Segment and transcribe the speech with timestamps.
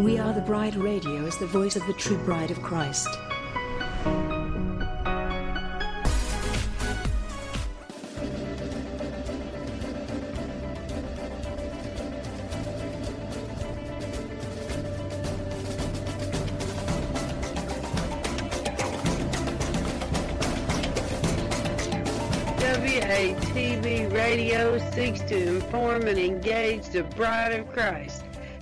[0.00, 3.06] We Are the Bride Radio is the voice of the true bride of Christ.
[22.56, 28.19] WATB Radio seeks to inform and engage the bride of Christ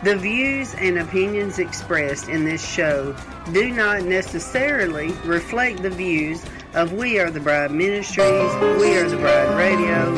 [0.00, 3.16] The views and opinions expressed in this show
[3.52, 9.16] do not necessarily reflect the views of We Are the Bride Ministries, We Are the
[9.16, 10.08] Bride Radio,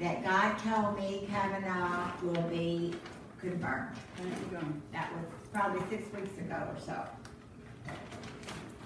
[0.00, 2.94] That God told me Kavanaugh will be
[3.38, 3.96] confirmed.
[4.16, 4.82] Thank you, God.
[4.92, 7.04] That was probably six weeks ago or so.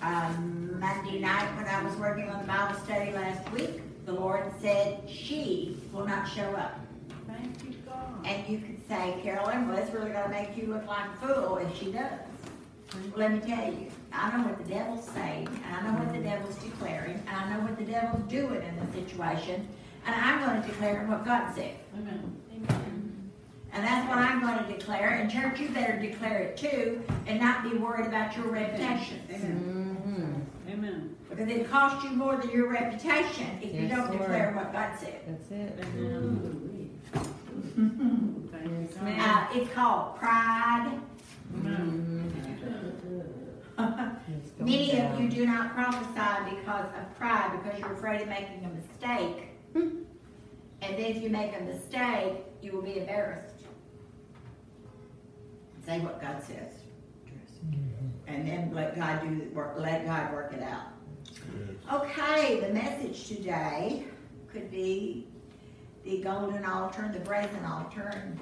[0.03, 4.51] Um, Monday night when I was working on the Bible study last week, the Lord
[4.61, 6.81] said she will not show up.
[7.27, 8.25] Thank you, God.
[8.25, 11.59] And you could say, Carolyn, well, it's really gonna make you look like a fool
[11.59, 12.11] if she does.
[12.95, 16.13] Well, Let me tell you, I know what the devil's saying, and I know what
[16.13, 19.69] the devil's declaring, and I know what the devil's doing in the situation,
[20.07, 21.75] and I'm gonna declare what God said.
[21.95, 22.37] Amen.
[23.73, 27.63] And that's what I'm gonna declare, and church, you better declare it too, and not
[27.63, 29.21] be worried about your reputation.
[29.31, 29.90] Amen.
[31.41, 31.49] Amen.
[31.49, 34.19] Because it costs you more than your reputation if you Yes, don't Lord.
[34.21, 35.21] declare what God said.
[35.27, 35.79] That's it.
[35.97, 36.91] Amen.
[38.53, 39.21] Thank you, Yes, ma'am.
[39.21, 41.01] Uh, it's called pride.
[41.55, 42.33] Amen.
[43.79, 45.23] It's going Many of down.
[45.23, 49.49] you do not prophesy because of pride, because you're afraid of making a mistake.
[49.75, 53.55] And then if you make a mistake, you will be embarrassed.
[55.87, 56.75] Say what God says.
[58.27, 60.85] And then let God do the work, let God work it out.
[61.93, 64.05] Okay, the message today
[64.53, 65.27] could be
[66.05, 68.11] the golden altar and the brazen altar.
[68.15, 68.39] And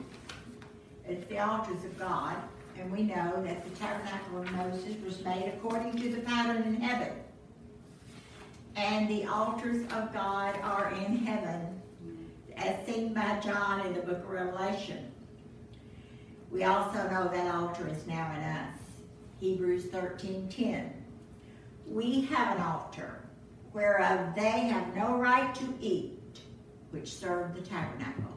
[1.06, 2.36] it's the altars of God.
[2.78, 6.80] And we know that the tabernacle of Moses was made according to the pattern in
[6.80, 7.12] heaven.
[8.76, 11.80] And the altars of God are in heaven,
[12.56, 15.10] as seen by John in the book of Revelation.
[16.50, 18.76] We also know that altar is now in us.
[19.40, 20.97] Hebrews 13:10.
[21.88, 23.22] We have an altar
[23.72, 26.40] whereof they have no right to eat,
[26.90, 28.34] which serve the tabernacle.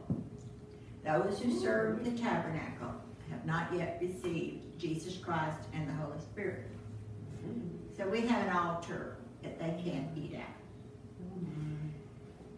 [1.06, 2.94] Those who serve the tabernacle
[3.30, 6.68] have not yet received Jesus Christ and the Holy Spirit.
[7.98, 10.56] So we have an altar that they can't eat at.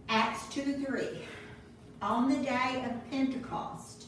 [0.09, 1.07] Acts 2 3.
[2.01, 4.07] On the day of Pentecost,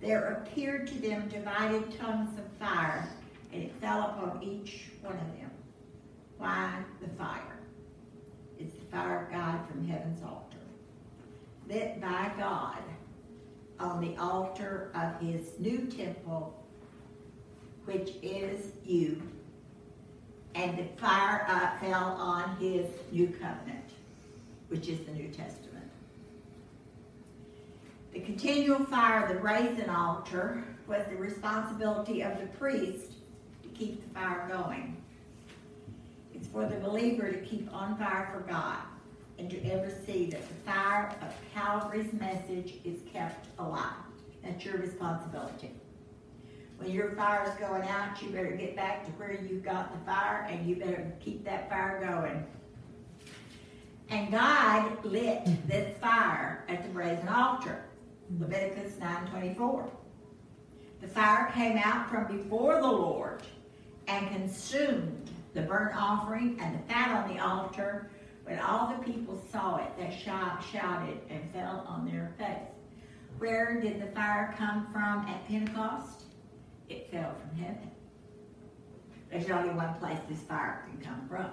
[0.00, 3.08] there appeared to them divided tongues of fire,
[3.52, 5.45] and it fell upon each one of them.
[6.38, 7.58] Why the fire?
[8.58, 10.58] It's the fire of God from heaven's altar,
[11.68, 12.82] lit by God
[13.78, 16.64] on the altar of his new temple,
[17.84, 19.20] which is you.
[20.54, 23.90] And the fire uh, fell on his new covenant,
[24.68, 25.84] which is the New Testament.
[28.14, 33.12] The continual fire of the brazen altar was the responsibility of the priest
[33.62, 34.96] to keep the fire going.
[36.36, 38.78] It's for the believer to keep on fire for God
[39.38, 43.94] and to ever see that the fire of Calvary's message is kept alive.
[44.42, 45.72] That's your responsibility.
[46.76, 50.04] When your fire is going out, you better get back to where you got the
[50.04, 52.46] fire and you better keep that fire going.
[54.10, 57.82] And God lit this fire at the brazen altar.
[58.38, 59.88] Leviticus 9:24.
[61.00, 63.42] The fire came out from before the Lord
[64.06, 65.25] and consumed
[65.56, 68.10] the burnt offering and the fat on the altar.
[68.44, 72.68] When all the people saw it, they shout, shouted and fell on their face.
[73.38, 76.24] Where did the fire come from at Pentecost?
[76.88, 77.90] It fell from heaven.
[79.30, 81.50] There's only one place this fire can come from.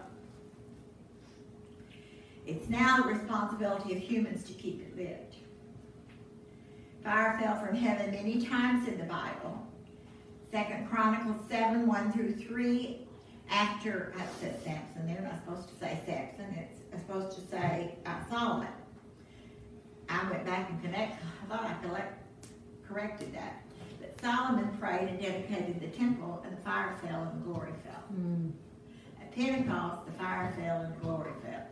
[2.45, 5.33] It's now the responsibility of humans to keep it lit.
[7.03, 9.65] Fire fell from heaven many times in the Bible.
[10.51, 13.02] Second Chronicles 7, 1 through 3.
[13.50, 18.16] After, I said Samson, they're not supposed to say Samson, it's supposed to say uh,
[18.30, 18.68] Solomon.
[20.10, 22.24] I went back and connect, I thought I collect,
[22.88, 23.63] corrected that.
[24.00, 28.04] But Solomon prayed and dedicated the temple, and the fire fell and the glory fell.
[29.22, 31.63] At Pentecost, the fire fell and the glory fell.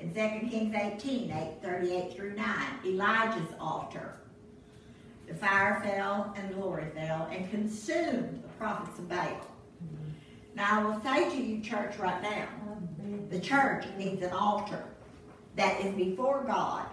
[0.00, 2.46] In 2 Kings 18, 8, 38 through 9,
[2.86, 4.16] Elijah's altar.
[5.28, 9.46] The fire fell and the glory fell and consumed the prophets of Baal.
[10.60, 12.46] Now I will say to you, church, right now,
[13.30, 14.84] the church needs an altar
[15.56, 16.84] that is before God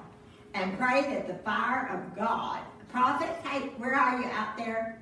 [0.53, 5.01] and pray that the fire of God, prophets, hey, where are you out there?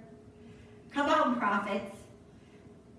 [0.91, 1.95] Come on, prophets.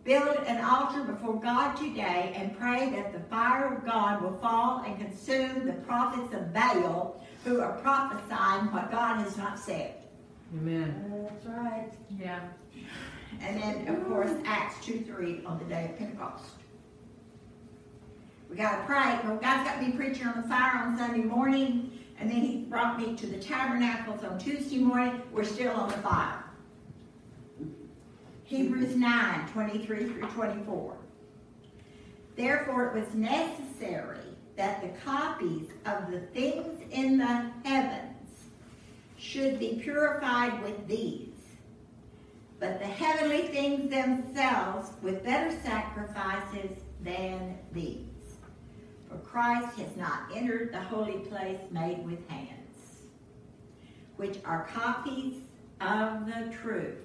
[0.04, 4.84] Build an altar before God today and pray that the fire of God will fall
[4.86, 9.96] and consume the prophets of Baal who are prophesying what God has not said.
[10.56, 11.28] Amen.
[11.28, 11.90] That's right.
[12.20, 12.38] Yeah.
[13.42, 16.44] And then, of course, Acts 2 3 on the day of Pentecost.
[18.48, 19.18] We got to pray.
[19.24, 22.98] Well, God's got me preaching on the fire on Sunday morning, and then He brought
[22.98, 25.22] me to the tabernacles on Tuesday morning.
[25.32, 26.44] We're still on the fire.
[28.44, 30.96] Hebrews 9 23 through 24.
[32.36, 34.20] Therefore, it was necessary
[34.56, 38.12] that the copies of the things in the heavens
[39.18, 41.25] should be purified with these
[42.58, 46.70] but the heavenly things themselves with better sacrifices
[47.02, 48.06] than these.
[49.08, 53.02] For Christ has not entered the holy place made with hands,
[54.16, 55.34] which are copies
[55.80, 56.96] of the true.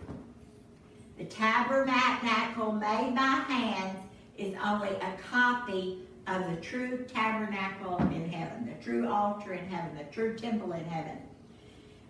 [1.17, 4.00] The tabernacle made by hands
[4.38, 9.98] is only a copy of the true tabernacle in heaven, the true altar in heaven,
[9.98, 11.17] the true temple in heaven.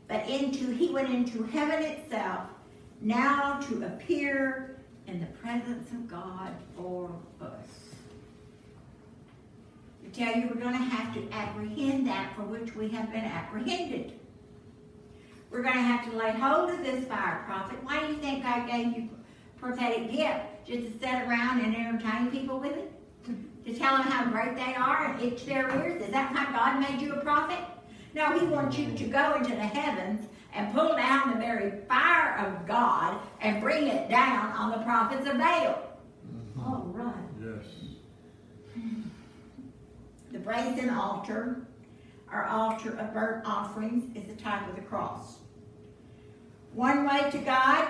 [0.07, 2.43] But into he went into heaven itself
[3.01, 4.77] now to appear
[5.08, 7.67] in the presence of God for us.
[10.05, 13.25] I tell you, we're going to have to apprehend that for which we have been
[13.25, 14.13] apprehended.
[15.50, 17.77] We're going to have to lay hold of this fire prophet.
[17.84, 19.10] Why do you think God gave you
[19.60, 20.65] prophetic gift?
[20.65, 22.91] Just to sit around and entertain people with it?
[23.65, 26.01] To tell them how great they are and itch their ears?
[26.01, 27.60] Is that why God made you a prophet?
[28.13, 32.38] No, He wants you to go into the heavens and pull down the very fire
[32.46, 35.98] of God and bring it down on the prophets of Baal.
[36.27, 36.60] Mm-hmm.
[36.60, 37.15] All right.
[37.41, 37.65] Yes.
[40.31, 41.67] The brazen altar,
[42.29, 45.38] our altar of burnt offerings, is the type of the cross.
[46.74, 47.88] One way to God,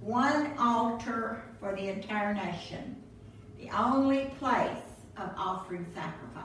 [0.00, 2.96] one altar for the entire nation,
[3.58, 4.82] the only place
[5.16, 6.44] of offering sacrifice.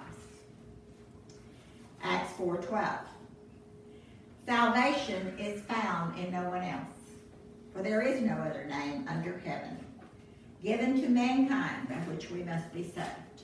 [2.03, 2.99] Acts 4:12.
[4.49, 7.13] Salvation is found in no one else,
[7.71, 9.77] for there is no other name under heaven
[10.63, 13.43] given to mankind by which we must be saved.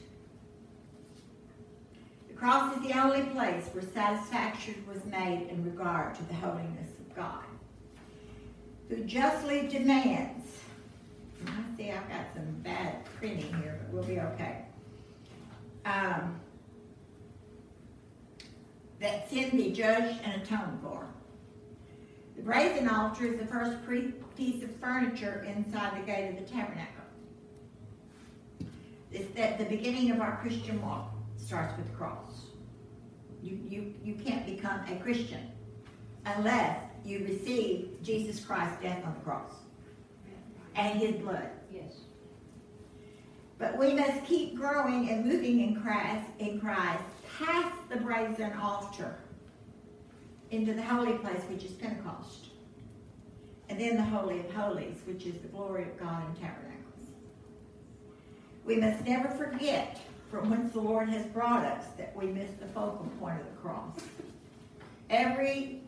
[2.27, 6.89] The cross is the only place where satisfaction was made in regard to the holiness
[6.97, 7.43] of God,
[8.89, 10.57] who justly demands.
[11.45, 14.65] I see I've got some bad printing here, but we'll be okay.
[15.85, 16.39] Um,
[19.05, 21.07] that sin be judged and atoned for.
[22.35, 23.77] The brazen altar is the first
[24.35, 27.03] piece of furniture inside the gate of the tabernacle.
[29.11, 32.47] It's that the beginning of our Christian walk starts with the cross.
[33.43, 35.51] You, you, you can't become a Christian
[36.25, 39.51] unless you receive Jesus Christ's death on the cross
[40.73, 41.51] and his blood.
[41.71, 41.93] Yes.
[43.59, 47.03] But we must keep growing and moving in Christ, in Christ
[47.39, 49.15] past the brazen altar
[50.51, 52.47] into the holy place, which is Pentecost,
[53.69, 56.75] and then the Holy of Holies, which is the glory of God in tabernacles.
[58.63, 59.99] We must never forget
[60.29, 63.61] from whence the Lord has brought us that we miss the focal point of the
[63.61, 63.99] cross.
[65.09, 65.81] Every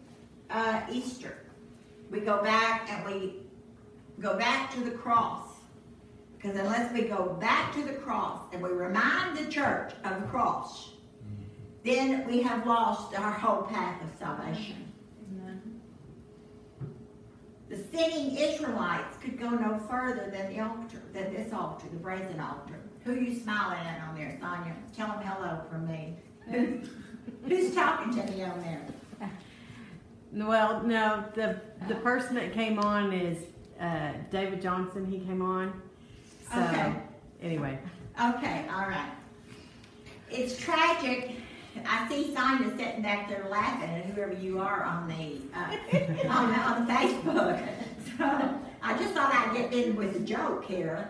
[0.50, 1.38] uh, Easter,
[2.10, 3.36] we go back and we
[4.20, 5.44] go back to the cross.
[6.38, 10.28] Because unless we go back to the cross and we remind the church of the
[10.28, 10.92] cross,
[11.88, 14.84] then we have lost our whole path of salvation.
[17.70, 22.40] The sinning Israelites could go no further than the altar, than this altar, the brazen
[22.40, 22.80] altar.
[23.04, 24.74] Who are you smiling at on there, Sonia?
[24.96, 26.16] Tell them hello from me.
[27.46, 28.82] Who's talking to me on there?
[30.32, 33.38] Well, no, the the person that came on is
[33.82, 35.06] uh, David Johnson.
[35.06, 35.82] He came on.
[36.54, 36.94] So Okay.
[37.42, 37.80] anyway,
[38.20, 39.12] Okay, all right.
[40.30, 41.32] It's tragic.
[41.86, 46.54] I see Sonia sitting back there laughing at whoever you are on the uh, on,
[46.54, 47.68] on Facebook.
[48.18, 48.24] So
[48.82, 51.08] I just thought I'd get in with a joke here.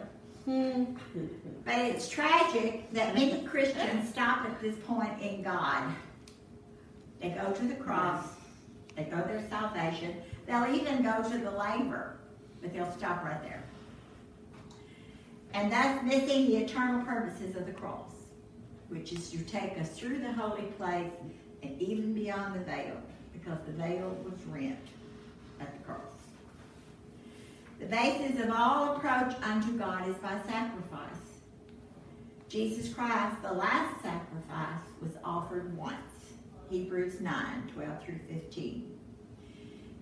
[1.64, 5.84] But it's tragic that many Christians stop at this point in God.
[7.22, 8.26] They go to the cross,
[8.96, 12.18] they go to their salvation, they'll even go to the labor,
[12.62, 13.64] but they'll stop right there.
[15.54, 18.12] And thus missing the eternal purposes of the cross,
[18.89, 21.12] which is to take us through the holy place
[21.63, 22.96] and even beyond the veil,
[23.34, 24.79] because the veil was rent
[25.60, 26.00] at the cross.
[27.79, 31.12] The basis of all approach unto God is by sacrifice.
[32.50, 35.96] Jesus Christ, the last sacrifice, was offered once.
[36.70, 38.98] Hebrews 9, 12 through 15.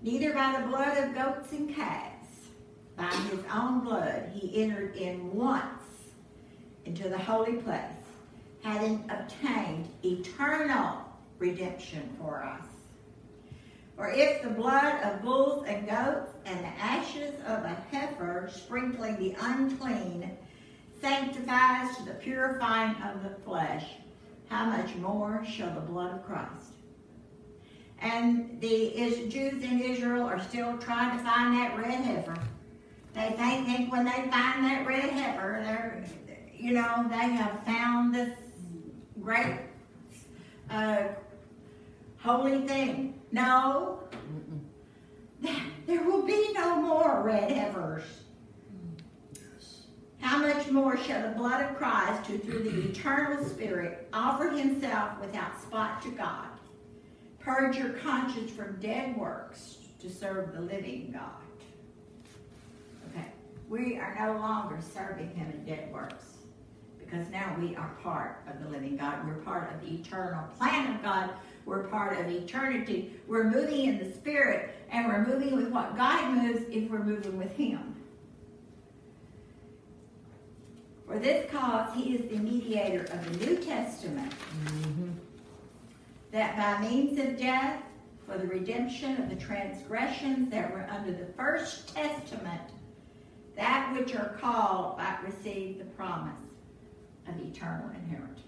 [0.02, 2.12] Neither by the blood of goats and calves,
[2.96, 5.64] by his own blood, he entered in once
[6.86, 7.82] into the holy place,
[8.66, 10.98] having obtained eternal
[11.38, 12.66] redemption for us.
[13.96, 19.18] For if the blood of bulls and goats and the ashes of a heifer sprinkling
[19.18, 20.32] the unclean
[21.00, 23.86] sanctifies to the purifying of the flesh,
[24.50, 26.74] how much more shall the blood of Christ?
[28.00, 28.94] And the
[29.30, 32.38] Jews in Israel are still trying to find that red heifer.
[33.14, 36.04] They think, think when they find that red heifer, they're,
[36.52, 38.36] you know, they have found this
[39.26, 39.58] great
[40.70, 41.06] uh,
[42.20, 43.20] holy thing.
[43.32, 44.04] No,
[45.42, 48.04] there will be no more red heifers.
[50.20, 55.20] How much more shall the blood of Christ, who through the eternal Spirit offered himself
[55.20, 56.48] without spot to God,
[57.40, 61.42] purge your conscience from dead works to serve the living God?
[63.10, 63.28] Okay,
[63.70, 66.35] we are no longer serving him in dead works
[67.06, 69.26] because now we are part of the living God.
[69.28, 71.32] We're part of the eternal plan of God.
[71.66, 73.14] We're part of eternity.
[73.28, 77.38] We're moving in the Spirit and we're moving with what God moves if we're moving
[77.38, 77.96] with Him.
[81.08, 84.34] For this cause, He is the mediator of the New Testament,
[84.66, 85.10] mm-hmm.
[86.32, 87.82] that by means of death,
[88.26, 92.62] for the redemption of the transgressions that were under the first testament,
[93.56, 96.45] that which are called might receive the promise
[97.28, 98.42] of eternal inheritance.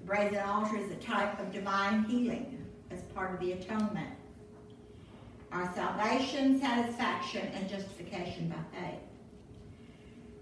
[0.00, 4.10] The brazen altar is a type of divine healing as part of the atonement.
[5.52, 9.00] Our salvation, satisfaction, and justification by faith.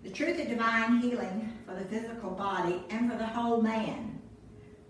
[0.02, 4.18] The truth of divine healing for the physical body and for the whole man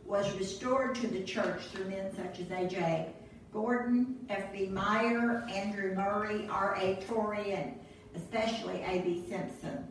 [0.05, 3.07] was restored to the church through men such as A.J.
[3.53, 4.67] Gordon, F.B.
[4.67, 6.97] Meyer, Andrew Murray, R.A.
[7.07, 7.75] Torrey, and
[8.15, 9.25] especially A.B.
[9.29, 9.87] Simpson.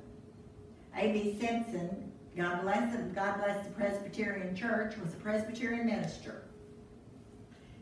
[0.99, 1.37] A.B.
[1.39, 6.43] Simpson, God bless him, God bless the Presbyterian Church, was a Presbyterian minister.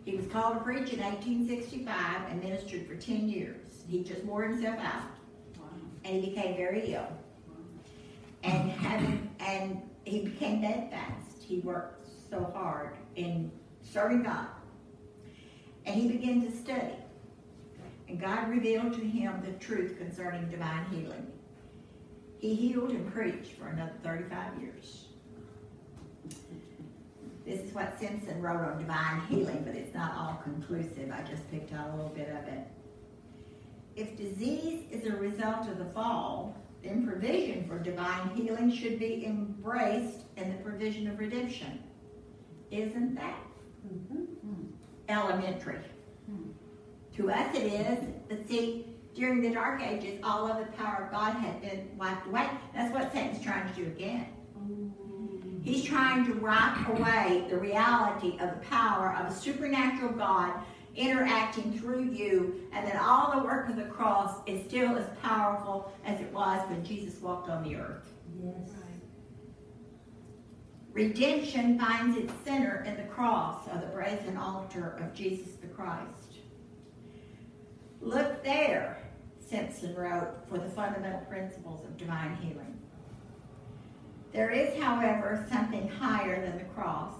[0.06, 3.84] He was called to preach in 1865 and ministered for 10 years.
[3.88, 5.10] He just wore himself out,
[6.06, 7.08] and he became very ill.
[8.44, 11.42] And having and he became that fast.
[11.42, 14.48] He worked so hard in serving God.
[15.86, 16.94] And he began to study.
[18.08, 21.28] And God revealed to him the truth concerning divine healing.
[22.40, 25.06] He healed and preached for another 35 years.
[27.46, 31.12] This is what Simpson wrote on divine healing, but it's not all conclusive.
[31.12, 32.68] I just picked out a little bit of it.
[33.96, 39.26] If disease is a result of the fall, then provision for divine healing should be
[39.26, 41.82] embraced in the provision of redemption.
[42.70, 43.40] Isn't that
[43.88, 44.66] mm-hmm.
[45.10, 45.80] elementary?
[46.30, 46.52] Mm-hmm.
[47.16, 51.12] To us it is, but see, during the dark ages, all of the power of
[51.12, 52.48] God had been wiped away.
[52.74, 54.28] That's what Satan's trying to do again.
[55.64, 60.54] He's trying to wipe away the reality of the power of a supernatural God
[60.96, 65.92] interacting through you, and that all the work of the cross is still as powerful
[66.06, 68.14] as it was when Jesus walked on the earth.
[68.42, 68.72] Yes.
[70.94, 76.38] Redemption finds its center in the cross of the brazen altar of Jesus the Christ.
[78.02, 79.07] Look there,
[79.50, 82.78] Simpson wrote, for the fundamental principles of divine healing.
[84.34, 87.16] There is, however, something higher than the cross,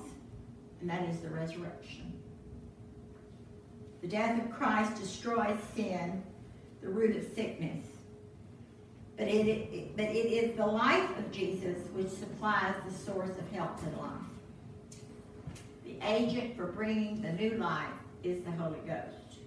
[0.82, 2.14] and that is the resurrection.
[4.02, 6.22] The death of Christ destroys sin,
[6.82, 7.86] the root of sickness.
[9.18, 13.52] But it, it, but it is the life of Jesus which supplies the source of
[13.52, 14.12] health and life.
[15.84, 17.88] The agent for bringing the new life
[18.24, 19.40] is the Holy Ghost.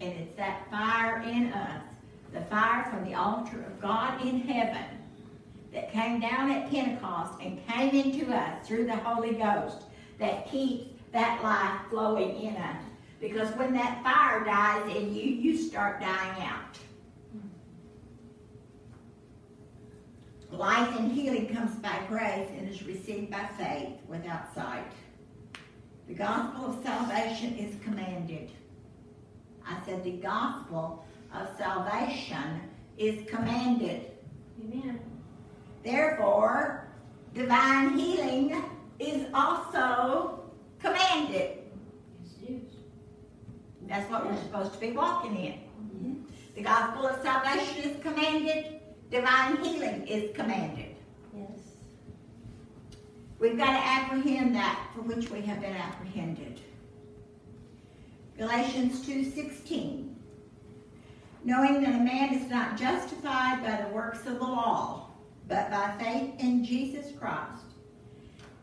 [0.00, 1.82] And it's that fire in us,
[2.32, 4.84] the fire from the altar of God in heaven,
[5.72, 9.82] that came down at Pentecost and came into us through the Holy Ghost,
[10.18, 12.82] that keeps that life flowing in us.
[13.20, 16.78] Because when that fire dies in you, you start dying out.
[20.50, 24.92] Life and healing comes by grace and is received by faith without sight.
[26.06, 28.50] The gospel of salvation is commanded.
[29.66, 32.60] I said the gospel of salvation
[32.96, 34.10] is commanded.
[34.62, 35.00] Amen.
[35.84, 36.88] Therefore,
[37.34, 38.62] divine healing
[38.98, 40.44] is also
[40.80, 41.58] commanded.
[43.88, 46.24] That's what we're supposed to be walking in.
[46.54, 48.80] The gospel of salvation is commanded.
[49.10, 50.96] Divine healing is commanded.
[51.34, 51.60] Yes.
[53.38, 56.60] We've got to apprehend that for which we have been apprehended.
[58.36, 60.17] Galatians 2:16.
[61.44, 65.10] Knowing that a man is not justified by the works of the law,
[65.46, 67.62] but by faith in Jesus Christ.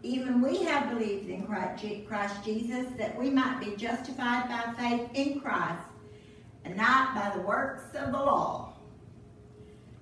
[0.03, 5.39] Even we have believed in Christ Jesus that we might be justified by faith in
[5.39, 5.81] Christ
[6.63, 8.73] and not by the works of the law.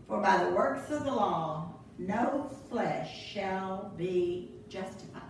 [0.08, 5.22] For by the works of the law, no flesh shall be justified.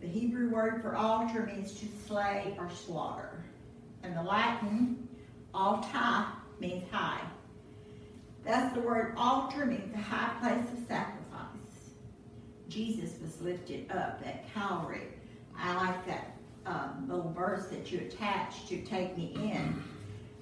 [0.00, 3.43] The Hebrew word for altar means to slay or slaughter.
[4.04, 5.08] And the Latin,
[5.54, 6.26] alta,
[6.60, 7.22] means high.
[8.44, 11.24] Thus the word altar means the high place of sacrifice.
[12.68, 15.08] Jesus was lifted up at Calvary.
[15.58, 16.36] I like that
[16.66, 19.82] um, little verse that you attached to take me in.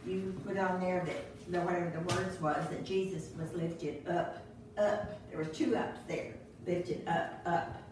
[0.05, 4.45] You put on there that the, whatever the words was that Jesus was lifted up,
[4.77, 5.21] up.
[5.31, 6.35] There were two ups there.
[6.67, 7.83] Lifted up, up.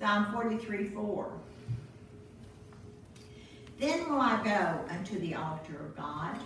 [0.00, 1.41] Psalm 43, 4.
[3.82, 6.38] Then will I go unto the altar of God,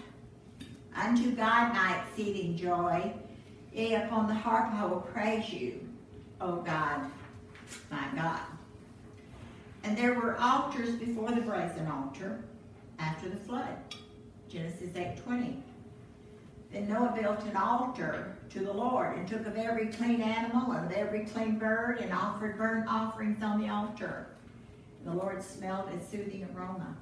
[0.97, 3.13] unto God my exceeding joy.
[3.75, 5.87] Yea, upon the harp I will praise you,
[6.41, 7.11] O God,
[7.91, 8.41] my God.
[9.85, 12.43] And there were altars before the brazen altar
[12.99, 13.77] after the flood.
[14.49, 15.63] Genesis 8:20.
[16.73, 20.87] Then Noah built an altar to the Lord and took of every clean animal and
[20.87, 24.27] of every clean bird and offered burnt offerings on the altar.
[25.05, 26.97] The Lord smelled a soothing aroma.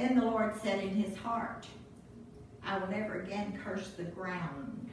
[0.00, 1.66] Then the Lord said in his heart,
[2.64, 4.88] I will never again curse the ground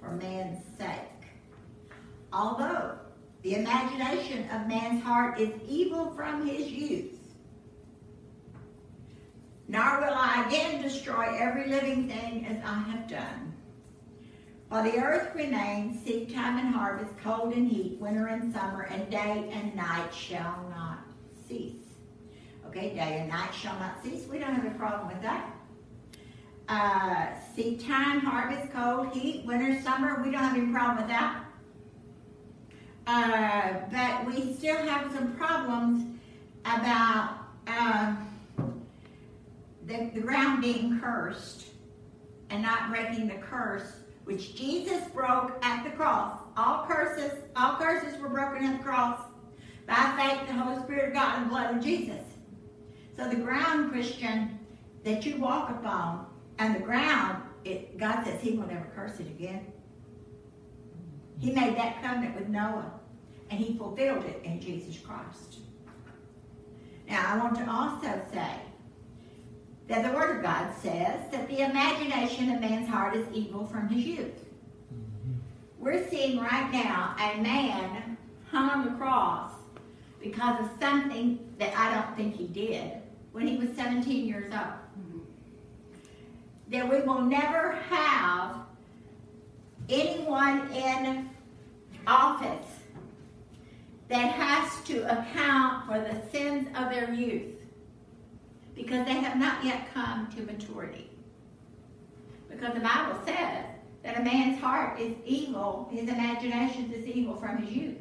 [0.00, 1.28] for man's sake.
[2.32, 2.92] Although
[3.42, 7.18] the imagination of man's heart is evil from his youth,
[9.68, 13.52] nor will I again destroy every living thing as I have done.
[14.70, 19.10] While the earth remains, seed time and harvest, cold and heat, winter and summer, and
[19.10, 21.00] day and night shall not
[21.46, 21.79] cease.
[22.70, 24.28] Okay, day and night shall not cease.
[24.28, 25.56] We don't have a problem with that.
[26.68, 31.44] Uh, seed time, harvest, cold, heat, winter, summer, we don't have any problem with that.
[33.08, 36.16] Uh, but we still have some problems
[36.64, 38.14] about uh,
[39.86, 41.70] the, the ground being cursed
[42.50, 46.38] and not breaking the curse which Jesus broke at the cross.
[46.56, 49.22] All curses, all curses were broken at the cross
[49.88, 52.29] by faith, the Holy Spirit of God, and the blood of Jesus.
[53.20, 54.58] So the ground, Christian,
[55.04, 56.24] that you walk upon,
[56.58, 59.70] and the ground, it, God says He will never curse it again.
[61.38, 62.90] He made that covenant with Noah,
[63.50, 65.58] and He fulfilled it in Jesus Christ.
[67.10, 68.56] Now, I want to also say
[69.88, 73.88] that the Word of God says that the imagination of man's heart is evil from
[73.88, 74.44] his youth.
[74.94, 75.34] Mm-hmm.
[75.78, 78.16] We're seeing right now a man
[78.50, 79.52] hung on the cross
[80.22, 83.00] because of something that I don't think he did
[83.32, 84.62] when he was 17 years old.
[84.62, 85.18] Mm-hmm.
[86.70, 88.56] That we will never have
[89.88, 91.28] anyone in
[92.06, 92.66] office
[94.08, 97.54] that has to account for the sins of their youth
[98.74, 101.10] because they have not yet come to maturity.
[102.48, 103.64] Because the Bible says
[104.02, 107.96] that a man's heart is evil, his imagination is evil from his youth.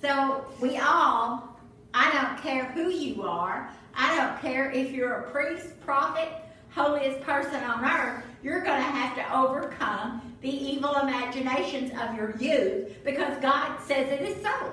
[0.00, 1.58] So we all,
[1.94, 6.28] I don't care who you are, I don't care if you're a priest, prophet,
[6.70, 12.36] holiest person on earth, you're going to have to overcome the evil imaginations of your
[12.36, 14.72] youth because God says it is so.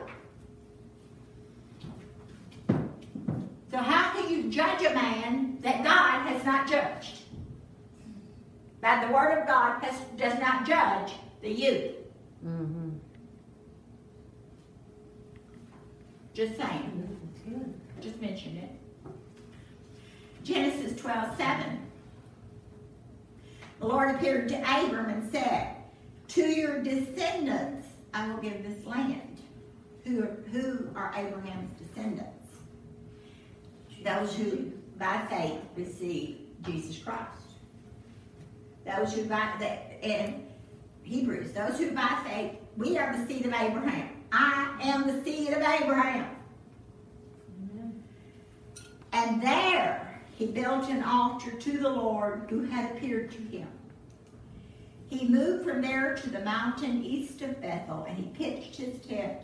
[3.72, 7.22] So how can you judge a man that God has not judged?
[8.82, 11.92] That the Word of God has, does not judge the youth.
[12.46, 12.90] Mm-hmm.
[16.34, 17.18] Just saying.
[18.02, 18.83] Just mention it.
[20.44, 21.80] Genesis 12, 7.
[23.80, 25.76] The Lord appeared to Abram and said,
[26.30, 29.42] To your descendants I will give this land.
[30.04, 32.48] Who, who are Abraham's descendants?
[34.04, 37.30] Those who by faith receive Jesus Christ.
[38.86, 40.46] Those who by that in
[41.04, 44.10] Hebrews, those who by faith, we are the seed of Abraham.
[44.34, 46.34] I am the seed of Abraham.
[49.14, 49.73] And there
[50.36, 53.68] he built an altar to the Lord who had appeared to him.
[55.10, 59.42] He moved from there to the mountain east of Bethel, and he pitched his tent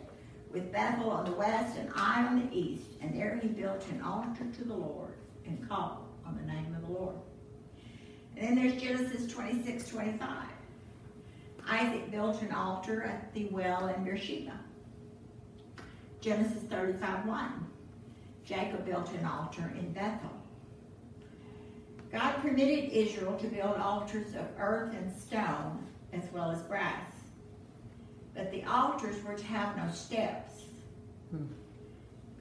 [0.52, 2.88] with Bethel on the west and Ai on the east.
[3.00, 5.12] And there he built an altar to the Lord
[5.46, 7.14] and called on the name of the Lord.
[8.36, 10.28] And then there's Genesis 26, 25.
[11.68, 14.58] Isaac built an altar at the well in Beersheba.
[16.20, 17.66] Genesis 35, 1.
[18.44, 20.39] Jacob built an altar in Bethel.
[22.12, 27.12] God permitted Israel to build altars of earth and stone as well as brass.
[28.34, 30.62] But the altars were to have no steps.
[31.30, 31.46] Hmm.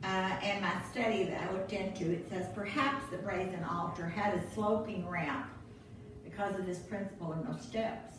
[0.04, 4.34] Uh, and my study that I looked into, it says perhaps the brazen altar had
[4.36, 5.48] a sloping ramp
[6.24, 8.16] because of this principle of no steps.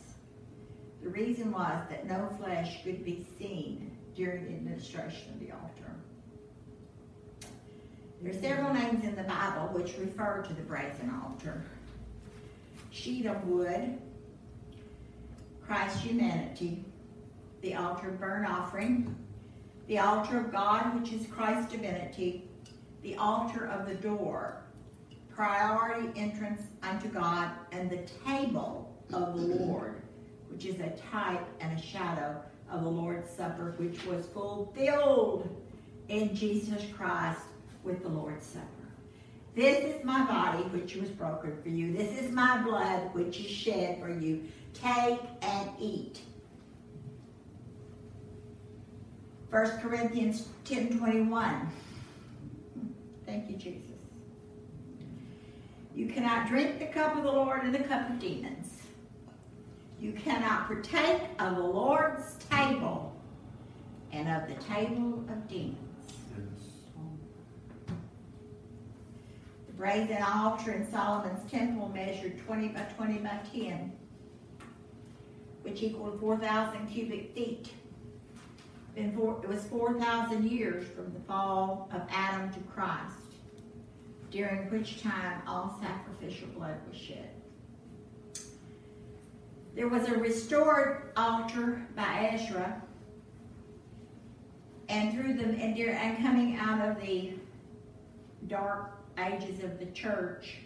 [1.01, 5.90] The reason was that no flesh could be seen during the administration of the altar.
[8.21, 11.63] There are several names in the Bible which refer to the brazen altar.
[12.91, 13.97] Sheet of wood,
[15.65, 16.85] Christ's humanity,
[17.61, 19.15] the altar of burnt offering,
[19.87, 22.47] the altar of God, which is Christ's divinity,
[23.01, 24.61] the altar of the door,
[25.33, 29.99] priority entrance unto God, and the table of the Lord,
[30.51, 35.49] which is a type and a shadow of the Lord's Supper, which was fulfilled
[36.07, 37.41] in Jesus Christ
[37.83, 38.65] with the Lord's Supper.
[39.55, 41.95] This is my body, which was broken for you.
[41.95, 44.43] This is my blood, which is shed for you.
[44.73, 46.21] Take and eat.
[49.49, 51.69] 1 Corinthians 10 21.
[53.25, 53.91] Thank you, Jesus.
[55.93, 58.77] You cannot drink the cup of the Lord and the cup of demons.
[59.99, 63.13] You cannot partake of the Lord's table
[64.13, 65.90] and of the table of demons.
[69.81, 73.91] The brazen altar in Solomon's temple measured 20 by 20 by 10,
[75.63, 77.73] which equaled 4,000 cubic feet.
[78.95, 83.33] It was 4,000 years from the fall of Adam to Christ,
[84.29, 87.31] during which time all sacrificial blood was shed.
[89.73, 92.83] There was a restored altar by Ezra,
[94.89, 97.33] and through them, and, and coming out of the
[98.45, 100.57] dark ages of the church,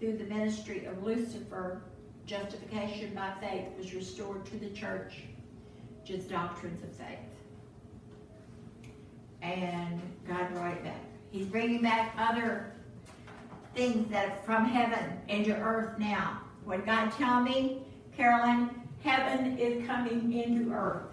[0.00, 1.82] through the ministry of Luther,
[2.26, 5.22] justification by faith was restored to the church,
[6.04, 7.18] just doctrines of faith.
[9.42, 11.00] And God brought it back.
[11.30, 12.72] He's bringing back other
[13.74, 16.40] things that are from heaven into earth now.
[16.64, 17.82] What God tell me,
[18.16, 18.70] Carolyn,
[19.02, 21.12] heaven is coming into earth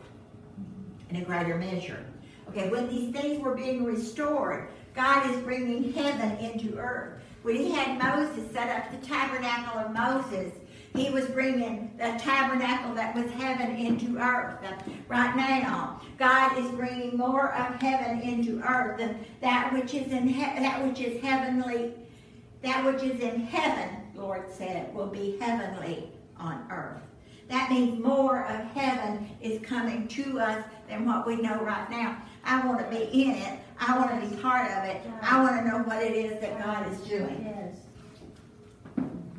[1.09, 2.05] in a greater measure.
[2.49, 7.21] Okay, when these things were being restored, God is bringing heaven into earth.
[7.43, 10.53] When he had Moses set up the tabernacle of Moses,
[10.95, 14.57] he was bringing the tabernacle that was heaven into earth.
[15.07, 20.27] Right now, God is bringing more of heaven into earth than that which is in
[20.27, 21.93] he- that which is heavenly.
[22.61, 27.01] That which is in heaven, Lord said, will be heavenly on earth.
[27.51, 32.17] That means more of heaven is coming to us than what we know right now.
[32.45, 33.59] I want to be in it.
[33.77, 35.01] I want to be part of it.
[35.21, 37.43] I want to know what it is that God is doing.
[37.45, 37.75] Yes.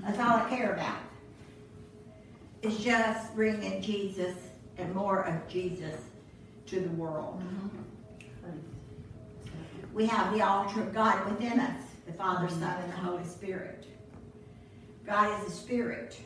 [0.02, 0.98] That's all I care about.
[2.60, 4.36] It's just bringing Jesus
[4.76, 5.98] and more of Jesus
[6.66, 7.40] to the world.
[7.40, 8.58] Mm-hmm.
[9.94, 13.86] We have the altar of God within us, the Father, Son, and the Holy Spirit.
[15.06, 16.18] God is a spirit,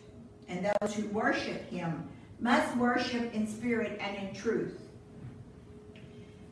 [0.49, 2.09] and those who worship him
[2.41, 4.81] must worship in spirit and in truth.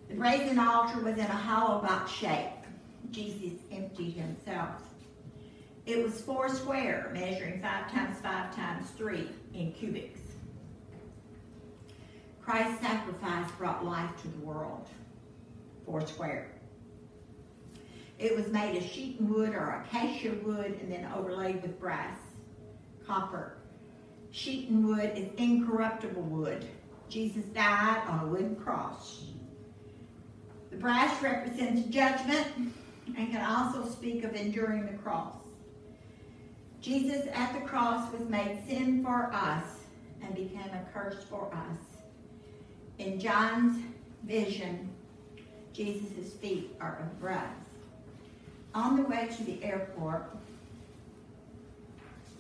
[0.09, 2.50] The brazen altar was in a hollow box shape.
[3.11, 4.83] Jesus emptied himself.
[5.87, 10.20] It was four square, measuring five times five times three in cubics.
[12.40, 14.88] Christ's sacrifice brought life to the world.
[15.85, 16.48] Four square.
[18.18, 22.18] It was made of sheeting wood or acacia wood and then overlaid with brass,
[23.07, 23.53] copper.
[24.34, 26.66] Sheeting wood is incorruptible wood.
[27.08, 29.26] Jesus died on a wooden cross.
[30.72, 32.48] The brass represents judgment
[33.16, 35.36] and can also speak of enduring the cross.
[36.80, 39.66] Jesus at the cross was made sin for us
[40.20, 41.78] and became a curse for us.
[42.98, 43.84] In John's
[44.24, 44.90] vision,
[45.72, 47.54] Jesus' feet are of brass.
[48.74, 50.36] On the way to the airport,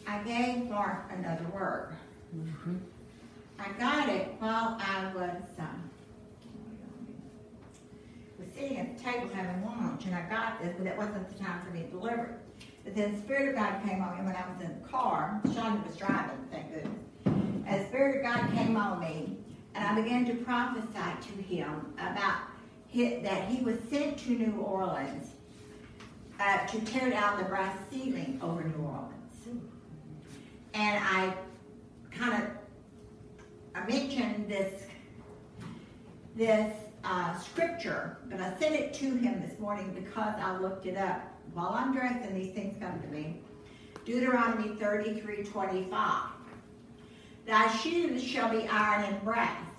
[0.06, 1.96] I gave Mark another word.
[3.58, 5.90] I got it while I was um,
[8.38, 11.42] was sitting at the table having lunch, and I got this, but it wasn't the
[11.42, 12.66] time for me to deliver it.
[12.84, 15.40] But then the Spirit of God came on me when I was in the car.
[15.46, 16.98] Shonda was driving, thank goodness.
[17.24, 19.38] And the Spirit of God came on me,
[19.74, 20.88] and I began to prophesy
[21.32, 22.42] to him about
[22.92, 25.30] hi- that he was sent to New Orleans
[26.40, 29.13] uh, to tear down the brass ceiling over New Orleans.
[30.74, 31.34] And I
[32.10, 32.48] kind of
[33.74, 34.82] I mentioned this
[36.36, 40.96] this uh, scripture, but I sent it to him this morning because I looked it
[40.96, 41.22] up.
[41.52, 43.40] While I'm dressing, these things come to me.
[44.04, 46.22] Deuteronomy 33 25.
[47.46, 49.70] Thy shoes shall be iron and brass,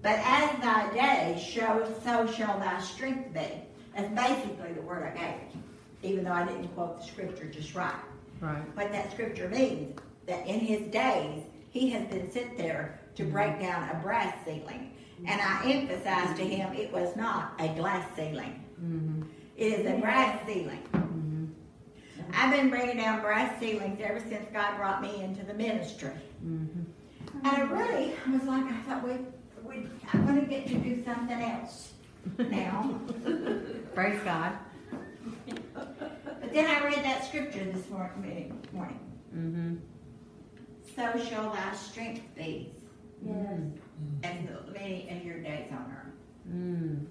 [0.00, 3.46] but as thy days show, so shall thy strength be.
[3.94, 5.62] That's basically the word I gave
[6.04, 7.94] even though I didn't quote the scripture just right.
[8.40, 8.76] Right.
[8.76, 13.60] What that scripture means, that in his days, he has been sent there to break
[13.60, 14.92] down a brass ceiling.
[15.26, 18.64] And I emphasized to him it was not a glass ceiling.
[18.82, 19.22] Mm-hmm.
[19.56, 20.82] It is a brass ceiling.
[20.92, 21.44] Mm-hmm.
[22.32, 26.10] I've been bringing down brass ceilings ever since God brought me into the ministry.
[26.44, 26.82] Mm-hmm.
[27.44, 29.12] And I really was like, I thought, we,
[29.64, 31.92] we, I'm going to get to do something else
[32.38, 33.00] now.
[33.94, 34.52] Praise God.
[35.74, 38.60] But then I read that scripture this morning.
[38.72, 39.00] morning.
[40.96, 41.18] Mm-hmm.
[41.18, 42.70] So shall thy strength be
[43.24, 43.60] Yes.
[44.22, 46.52] as the many of your days on earth.
[46.52, 47.06] Mm.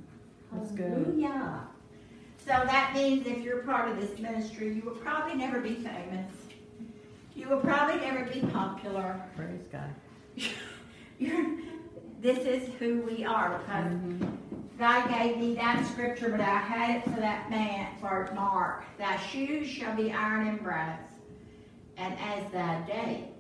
[0.51, 0.91] That's good.
[0.91, 1.67] Hallelujah.
[2.45, 6.31] So that means if you're part of this ministry, you will probably never be famous.
[7.35, 9.19] You will probably never be popular.
[9.35, 9.89] Praise God.
[11.19, 11.57] You're,
[12.21, 14.27] this is who we are because
[14.77, 18.83] God gave me that scripture, but I had it for that man, for Mark.
[18.97, 20.99] Thy shoes shall be iron and brass,
[21.97, 23.32] and as thy days,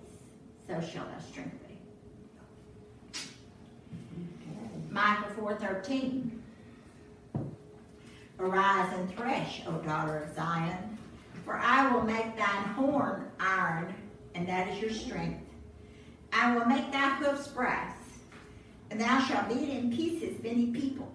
[0.81, 3.19] so shall thy strength be.
[4.89, 6.29] Micah 4.13
[8.39, 10.97] Arise and thresh, O daughter of Zion,
[11.45, 13.93] for I will make thine horn iron,
[14.35, 15.39] and that is your strength.
[16.31, 17.95] I will make thy hoofs brass,
[18.89, 21.09] and thou shalt beat in pieces many people.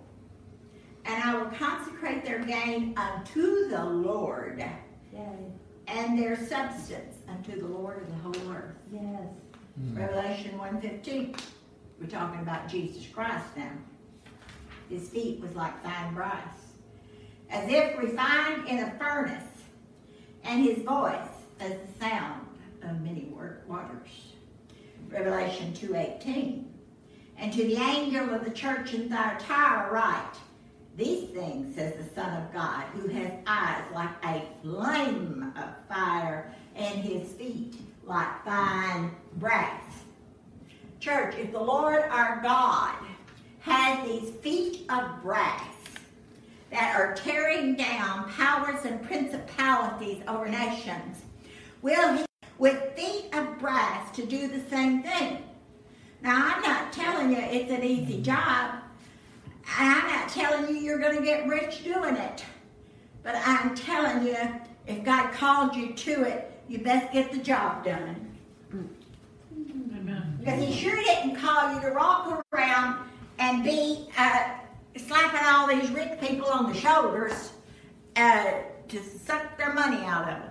[1.04, 4.62] And I will consecrate their gain unto the Lord,
[5.12, 5.20] Yay.
[5.88, 8.74] and their substance unto the Lord of the whole earth.
[8.92, 9.28] Yes.
[9.78, 9.96] Mm.
[9.96, 11.40] Revelation 1.15.
[12.00, 13.70] We're talking about Jesus Christ now.
[14.88, 16.56] His feet was like fine brass,
[17.50, 19.44] as if refined in a furnace,
[20.42, 21.28] and his voice
[21.60, 22.46] as the sound
[22.82, 23.32] of many
[23.66, 24.32] waters.
[25.08, 26.64] Revelation 2.18.
[27.36, 30.34] And to the angel of the church in Thyatira write,
[30.96, 36.52] These things says the Son of God, who has eyes like a flame of fire,
[36.74, 39.82] and his feet like fine brass.
[41.00, 42.94] Church, if the Lord our God
[43.60, 45.62] has these feet of brass
[46.70, 51.22] that are tearing down powers and principalities over nations,
[51.82, 52.24] will he,
[52.58, 55.42] with feet of brass, to do the same thing?
[56.20, 58.74] Now, I'm not telling you it's an easy job.
[59.78, 62.44] I'm not telling you you're going to get rich doing it.
[63.22, 64.36] But I'm telling you,
[64.86, 68.27] if God called you to it, you best get the job done.
[70.48, 73.06] Because he sure didn't call you to walk around
[73.38, 74.48] and be uh,
[74.96, 77.52] slapping all these rich people on the shoulders
[78.16, 78.52] uh,
[78.88, 80.47] to suck their money out of it.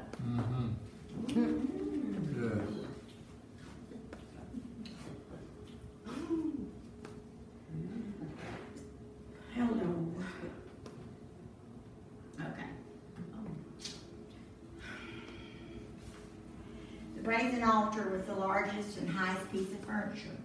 [17.38, 20.36] The brazen altar was the largest and highest piece of furniture.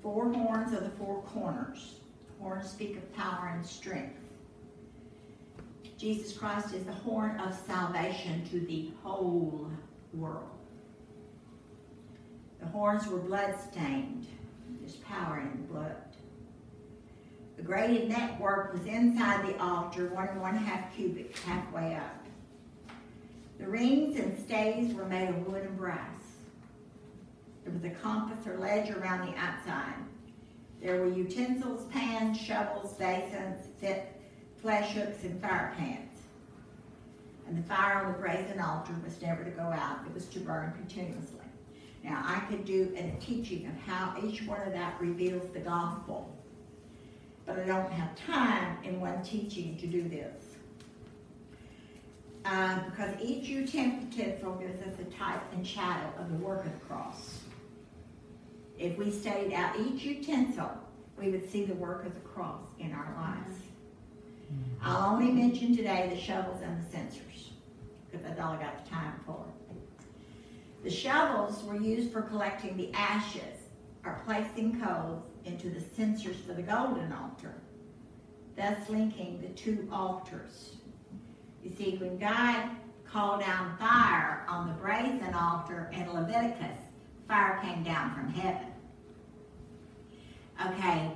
[0.00, 1.96] Four horns are the four corners.
[2.38, 4.20] Horns speak of power and strength.
[5.98, 9.68] Jesus Christ is the horn of salvation to the whole
[10.14, 10.50] world.
[12.60, 14.28] The horns were blood-stained.
[14.78, 15.96] There's power in blood.
[17.56, 22.19] The graded network was inside the altar, one and one half cubit, halfway up.
[23.60, 26.16] The rings and staves were made of wood and brass.
[27.62, 29.94] There was a compass or ledge around the outside.
[30.82, 33.68] There were utensils, pans, shovels, basins,
[34.60, 36.08] flesh hooks, and fire pans.
[37.46, 39.98] And the fire on the brazen altar was never to go out.
[40.06, 41.38] It was to burn continuously.
[42.02, 46.34] Now, I could do a teaching of how each one of that reveals the gospel
[47.50, 50.49] but I don't have time in one teaching to do this.
[52.44, 56.86] Uh, because each utensil gives us a type and shadow of the work of the
[56.86, 57.40] cross.
[58.78, 60.70] If we studied out each utensil,
[61.18, 63.60] we would see the work of the cross in our lives.
[64.82, 67.50] I'll only mention today the shovels and the censers,
[68.10, 69.44] because that's all I got the time for.
[70.82, 73.58] The shovels were used for collecting the ashes
[74.02, 77.54] or placing coals into the censers for the golden altar,
[78.56, 80.76] thus linking the two altars.
[81.62, 82.70] You see, when God
[83.04, 86.78] called down fire on the brazen altar in Leviticus,
[87.28, 88.66] fire came down from heaven.
[90.66, 91.10] Okay,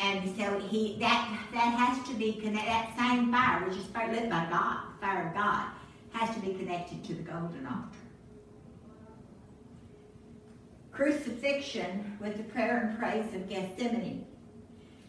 [0.00, 2.68] and so he that that has to be connected.
[2.68, 5.70] That same fire, which is lit by God, fire of God,
[6.12, 7.98] has to be connected to the golden altar
[10.96, 14.26] crucifixion with the prayer and praise of Gethsemane.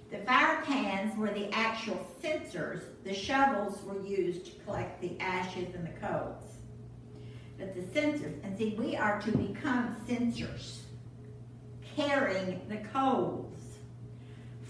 [0.09, 2.81] The fire pans were the actual censers.
[3.03, 6.43] The shovels were used to collect the ashes and the coals.
[7.59, 10.83] But the censers, and see, we are to become censers,
[11.95, 13.59] carrying the coals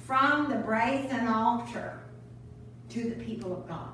[0.06, 2.00] from the brazen altar
[2.89, 3.89] to the people of God.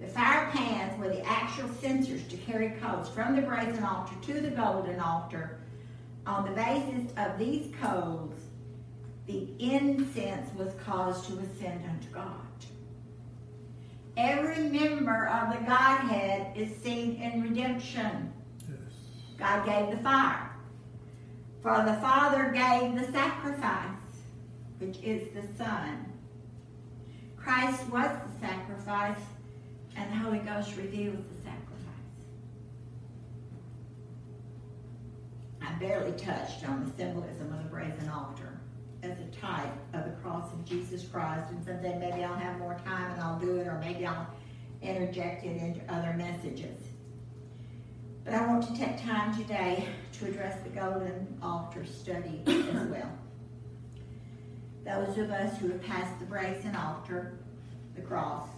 [0.00, 4.40] The fire pans were the actual censers to carry coals from the brazen altar to
[4.40, 5.59] the golden altar.
[6.30, 8.34] On the basis of these coals,
[9.26, 12.46] the incense was caused to ascend unto God.
[14.16, 18.32] Every member of the Godhead is seen in redemption.
[18.60, 18.78] Yes.
[19.38, 20.52] God gave the fire.
[21.62, 23.98] For the Father gave the sacrifice,
[24.78, 26.12] which is the Son.
[27.36, 29.24] Christ was the sacrifice
[29.96, 31.60] and the Holy Ghost reveals the sacrifice.
[35.62, 38.60] I barely touched on the symbolism of the brazen altar
[39.02, 42.78] as a type of the cross of Jesus Christ, and someday maybe I'll have more
[42.84, 44.26] time and I'll do it, or maybe I'll
[44.82, 46.78] interject it into other messages.
[48.24, 53.10] But I want to take time today to address the golden altar study as well.
[54.84, 57.38] Those of us who have passed the brazen altar,
[57.94, 58.48] the cross,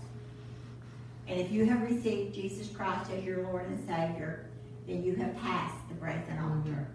[1.28, 4.50] and if you have received Jesus Christ as your Lord and Savior,
[4.86, 6.88] then you have passed the brazen altar.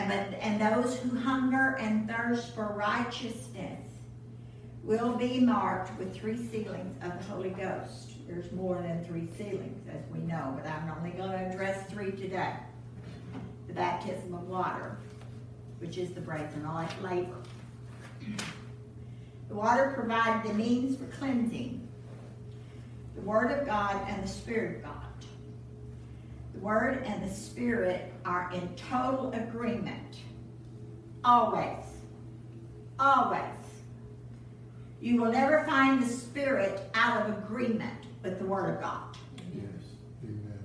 [0.00, 3.80] And, and those who hunger and thirst for righteousness
[4.82, 8.12] will be marked with three sealings of the Holy Ghost.
[8.26, 12.12] There's more than three sealings, as we know, but I'm only going to address three
[12.12, 12.54] today.
[13.66, 14.96] The baptism of water,
[15.80, 16.66] which is the brazen
[17.02, 17.36] laver.
[19.48, 21.86] The water provided the means for cleansing
[23.16, 24.94] the Word of God and the Spirit of God.
[26.54, 30.16] The Word and the Spirit are in total agreement.
[31.24, 31.84] Always.
[32.98, 33.42] Always.
[35.00, 39.16] You will never find the Spirit out of agreement with the Word of God.
[39.54, 39.64] Yes.
[40.24, 40.58] Amen.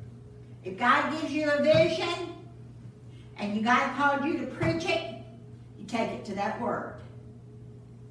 [0.63, 2.33] If God gives you a vision
[3.38, 5.15] and you God called you to preach it,
[5.77, 6.99] you take it to that word.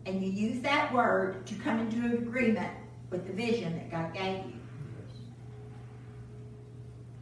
[0.07, 2.73] And you use that word to come into agreement
[3.11, 4.54] with the vision that God gave you.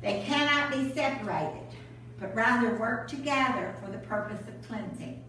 [0.03, 1.63] They cannot be separated,
[2.19, 5.23] but rather work together for the purpose of cleansing.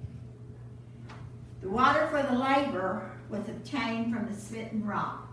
[1.61, 5.31] The water for the laver was obtained from the smitten rock,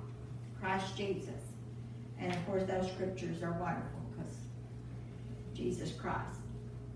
[0.61, 1.41] Christ Jesus.
[2.19, 4.37] And of course, those scriptures are wonderful because
[5.55, 6.39] Jesus Christ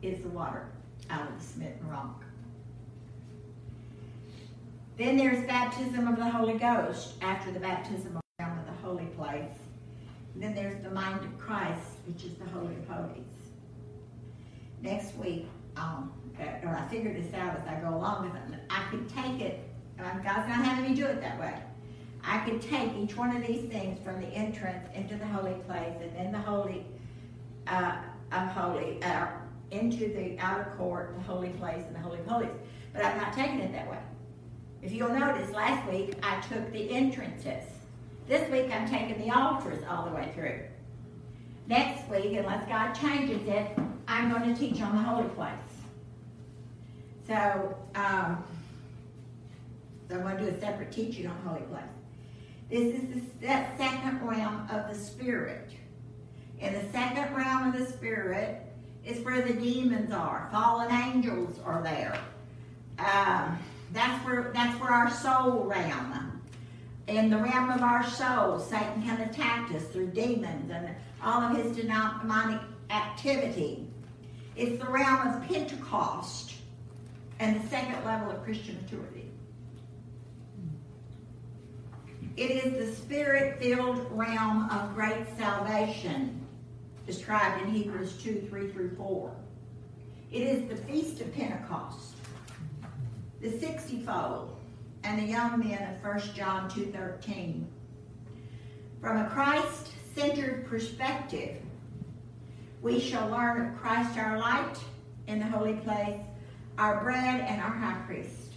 [0.02, 0.66] is the water
[1.08, 2.22] out of the smitten rock.
[4.98, 9.63] Then there's baptism of the Holy Ghost after the baptism of the holy place.
[10.36, 13.24] Then there's the mind of Christ, which is the Holy of Holies.
[14.82, 16.12] Next week, um,
[16.62, 18.60] or I figured this out as I go along with it.
[18.68, 19.68] I could take it,
[19.98, 21.54] um, God's not having me do it that way.
[22.24, 25.94] I could take each one of these things from the entrance into the holy place
[26.00, 26.86] and then the holy
[27.66, 27.96] uh,
[28.32, 29.26] of holy, uh,
[29.70, 32.50] into the outer court, the holy place, and the holy of holies.
[32.92, 33.98] But I'm not taking it that way.
[34.82, 37.64] If you'll notice, last week I took the entrances.
[38.26, 40.60] This week I'm taking the altars all the way through.
[41.66, 45.52] Next week, unless God changes it, I'm going to teach on the holy place.
[47.26, 48.42] So, um,
[50.08, 51.82] so I'm going to do a separate teaching on holy place.
[52.70, 55.70] This is the, second realm of the spirit.
[56.60, 58.62] In the second realm of the spirit
[59.04, 60.48] is where the demons are.
[60.50, 62.18] Fallen angels are there.
[62.98, 63.58] Um,
[63.92, 66.33] that's where that's where our soul realm.
[67.06, 70.88] In the realm of our soul, Satan can attack us through demons and
[71.22, 73.86] all of his demonic activity.
[74.56, 76.54] It's the realm of Pentecost
[77.40, 79.30] and the second level of Christian maturity.
[82.36, 86.40] It is the spirit filled realm of great salvation,
[87.06, 89.36] described in Hebrews 2 3 through 4.
[90.32, 92.14] It is the feast of Pentecost,
[93.40, 94.56] the sixtyfold,
[95.04, 97.64] and the young men of 1 John 2.13.
[99.00, 101.58] From a Christ centered perspective,
[102.80, 104.78] we shall learn of Christ our light
[105.26, 106.20] in the holy place,
[106.78, 108.52] our bread, and our high priest.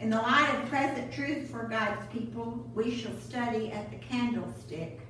[0.00, 5.00] In the light of present truth for God's people, we shall study at the candlestick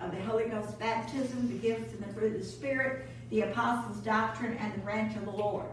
[0.00, 3.98] of the Holy Ghost baptism, the gifts and the fruit of the Spirit, the apostles'
[3.98, 5.68] doctrine, and the branch of the Lord.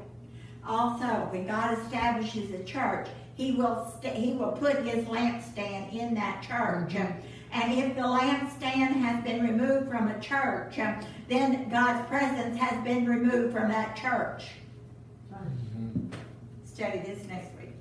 [0.65, 6.43] Also, when God establishes a church, He will He will put His lampstand in that
[6.43, 6.95] church.
[6.95, 10.79] And if the lampstand has been removed from a church,
[11.27, 14.45] then God's presence has been removed from that church.
[15.31, 16.09] Mm-hmm.
[16.65, 17.73] Study this next week.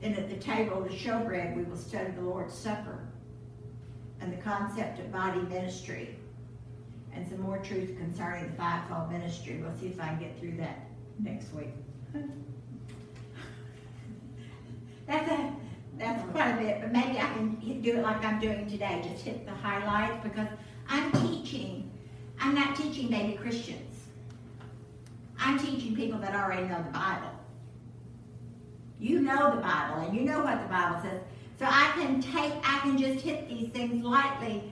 [0.00, 3.00] Then at the table of the showbread, we will study the Lord's Supper
[4.20, 6.16] and the concept of body ministry
[7.12, 9.60] and some more truth concerning the fivefold ministry.
[9.62, 10.86] We'll see if I can get through that
[11.18, 11.74] next week.
[15.10, 15.52] That's a
[15.98, 19.24] that's quite a bit, but maybe I can do it like I'm doing today, just
[19.24, 20.46] hit the highlights because
[20.88, 21.90] I'm teaching.
[22.38, 23.96] I'm not teaching baby Christians.
[25.38, 27.28] I'm teaching people that already know the Bible.
[29.00, 31.20] You know the Bible and you know what the Bible says.
[31.58, 34.62] So I can take, I can just hit these things lightly.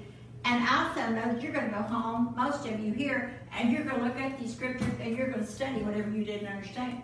[0.44, 3.82] And also know that you're going to go home, most of you here, and you're
[3.82, 7.02] going to look at these scriptures and you're going to study whatever you didn't understand.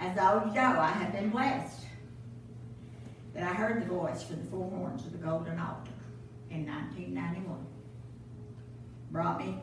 [0.00, 1.80] As all you know, I have been blessed
[3.34, 5.92] that I heard the voice from the four horns of the golden altar
[6.50, 7.66] in 1991.
[9.10, 9.56] Brought me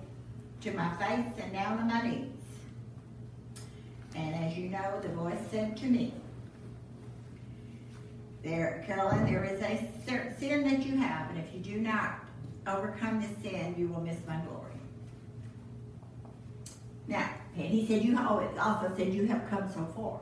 [0.62, 2.28] to my face and down on my knees.
[4.16, 6.14] And as you know, the voice said to me,
[8.44, 9.88] there, Carolyn, there is a
[10.40, 12.20] sin that you have, and if you do not
[12.68, 14.74] overcome this sin, you will miss my glory.
[17.08, 20.22] Now, and he said, you also said you have come so far.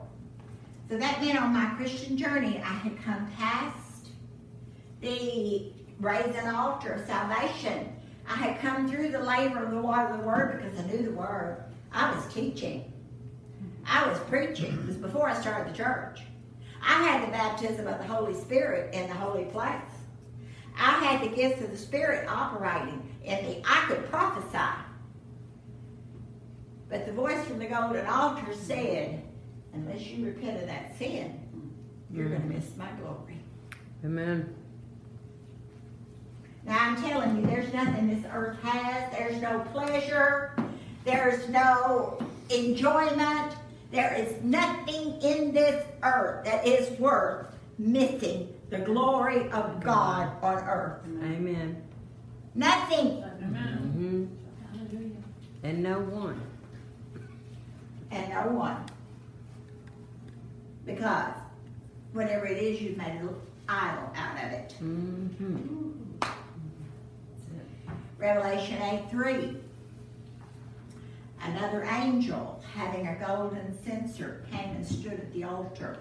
[0.90, 4.08] So that meant on my Christian journey, I had come past
[5.02, 7.94] the brazen altar of salvation.
[8.28, 11.04] I had come through the laver of the water of the word because I knew
[11.04, 11.64] the word.
[11.92, 12.92] I was teaching.
[13.86, 14.74] I was preaching.
[14.74, 16.22] It was before I started the church.
[16.82, 19.76] I had the baptism of the Holy Spirit in the holy place.
[20.78, 23.64] I had the gifts of the Spirit operating in me.
[23.68, 24.58] I could prophesy.
[26.90, 29.22] But the voice from the golden altar said,
[29.74, 31.40] unless you repent of that sin,
[32.12, 33.38] you're going to miss my glory.
[34.04, 34.56] Amen.
[36.66, 39.12] Now I'm telling you, there's nothing this earth has.
[39.12, 40.56] There's no pleasure.
[41.06, 43.54] There's no enjoyment.
[43.92, 50.58] There is nothing in this earth that is worth missing the glory of God on
[50.58, 51.02] earth.
[51.24, 51.82] Amen.
[52.56, 53.24] Nothing.
[53.44, 54.32] Amen.
[55.64, 56.49] hmm And no one.
[58.12, 58.86] And no one.
[60.86, 61.34] Because
[62.14, 63.30] whatever it is, you've made an
[63.68, 64.72] idol out of it.
[64.80, 65.92] hmm
[68.18, 69.56] Revelation 8 3.
[71.42, 75.98] Another angel, having a golden censer, came and stood at the altar.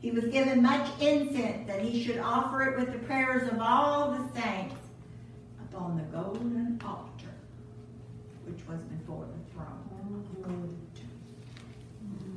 [0.00, 4.12] He was given much incense that he should offer it with the prayers of all
[4.12, 4.74] the saints
[5.60, 7.34] upon the golden altar,
[8.46, 10.76] which was before the throne.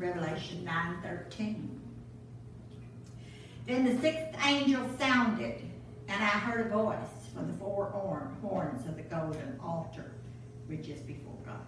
[0.05, 1.81] Revelation 9:13.
[3.65, 5.61] Then the sixth angel sounded,
[6.07, 6.97] and I heard a voice
[7.33, 10.11] from the four horn, horns of the golden altar,
[10.67, 11.65] which is before God.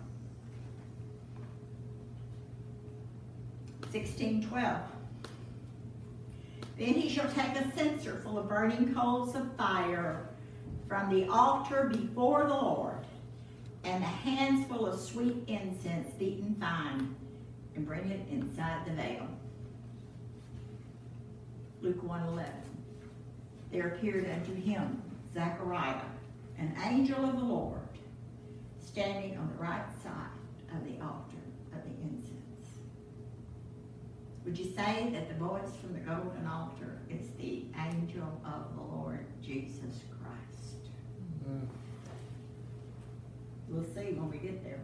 [3.92, 4.82] 1612.
[6.78, 10.30] Then he shall take a censer full of burning coals of fire
[10.88, 13.08] from the altar before the Lord,
[13.84, 17.16] and a handsful of sweet incense beaten fine,
[17.78, 19.28] and bring it inside the veil.
[21.80, 22.44] Luke 1:11.
[23.72, 26.02] There appeared unto him Zechariah,
[26.58, 27.80] an angel of the Lord,
[28.80, 30.40] standing on the right side
[30.76, 31.38] of the altar
[31.72, 32.80] of the incense.
[34.44, 38.82] Would you say that the voice from the golden altar is the angel of the
[38.82, 40.90] Lord Jesus Christ?
[41.48, 41.68] Mm.
[43.70, 44.80] We'll see when we get there.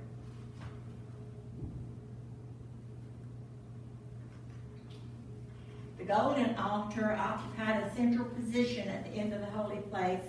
[6.03, 10.25] The golden altar occupied a central position at the end of the holy place,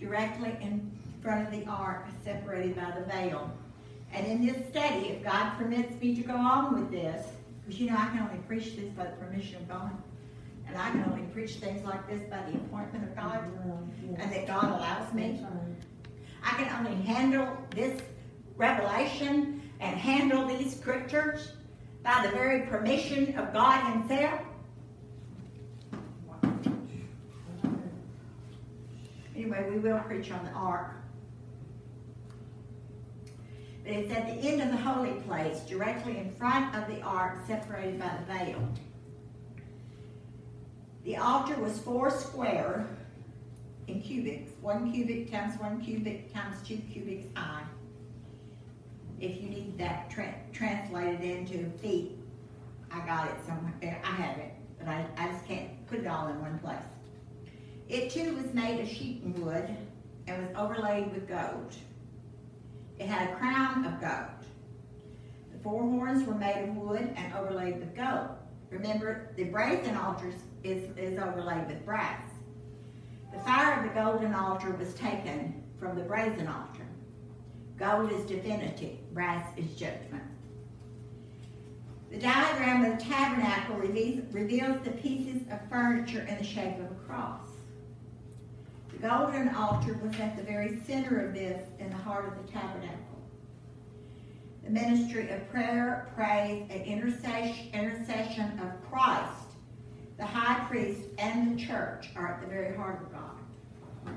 [0.00, 0.90] directly in
[1.22, 3.48] front of the ark, separated by the veil.
[4.12, 7.24] And in this study, if God permits me to go on with this,
[7.64, 9.92] because you know I can only preach this by the permission of God,
[10.66, 13.44] and I can only preach things like this by the appointment of God,
[14.18, 15.46] and that God allows me.
[16.42, 18.02] I can only handle this
[18.56, 21.52] revelation and handle these scriptures
[22.02, 24.40] by the very permission of God Himself.
[29.46, 30.96] Anyway, we will preach on the ark.
[33.84, 37.38] But it's at the end of the holy place, directly in front of the ark,
[37.46, 38.68] separated by the veil.
[41.04, 42.88] The altar was four square
[43.86, 47.62] in cubits, one cubit times one cubit times two cubits high.
[49.20, 52.18] If you need that tra- translated into feet,
[52.90, 54.02] I got it somewhere.
[54.02, 56.82] I have it, but I, I just can't put it all in one place.
[57.88, 59.68] It too was made of sheep's wood
[60.26, 61.72] and was overlaid with gold.
[62.98, 64.44] It had a crown of gold.
[65.52, 68.30] The four horns were made of wood and overlaid with gold.
[68.70, 70.32] Remember, the brazen altar
[70.64, 72.22] is, is overlaid with brass.
[73.32, 76.86] The fire of the golden altar was taken from the brazen altar.
[77.78, 80.24] Gold is divinity, brass is judgment.
[82.10, 86.90] The diagram of the tabernacle reveals, reveals the pieces of furniture in the shape of
[86.90, 87.45] a cross.
[88.96, 92.50] The golden altar was at the very center of this in the heart of the
[92.50, 92.96] tabernacle.
[94.64, 99.48] The ministry of prayer, praise, and intercession, intercession of Christ,
[100.16, 104.14] the high priest, and the church are at the very heart of God.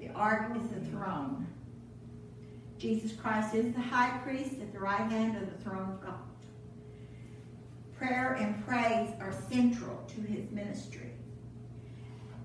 [0.00, 1.46] The ark is the throne.
[2.76, 6.18] Jesus Christ is the high priest at the right hand of the throne of God.
[7.96, 11.09] Prayer and praise are central to his ministry.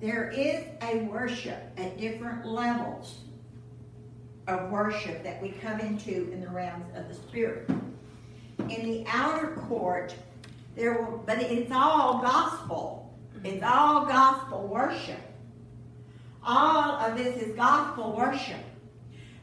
[0.05, 3.21] There is a worship at different levels
[4.47, 7.67] of worship that we come into in the realms of the spirit.
[8.59, 10.13] In the outer court,
[10.75, 13.17] there will, but it's all gospel.
[13.43, 15.21] It's all gospel worship.
[16.43, 18.61] All of this is gospel worship.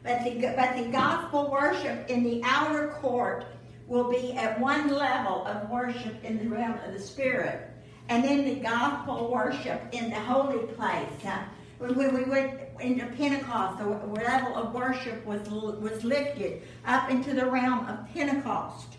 [0.01, 3.47] But the, but the gospel worship in the outer court
[3.85, 7.72] will be at one level of worship in the realm of the spirit.
[8.09, 11.25] And then the gospel worship in the holy place.
[11.25, 11.43] Uh,
[11.79, 17.45] when we went into Pentecost, the level of worship was, was lifted up into the
[17.45, 18.97] realm of Pentecost.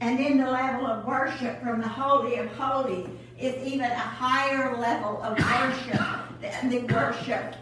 [0.00, 3.08] And then the level of worship from the Holy of Holies
[3.38, 7.56] is even a higher level of worship than the worship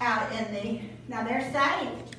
[0.00, 0.80] out in the.
[1.08, 2.16] Now they're saved.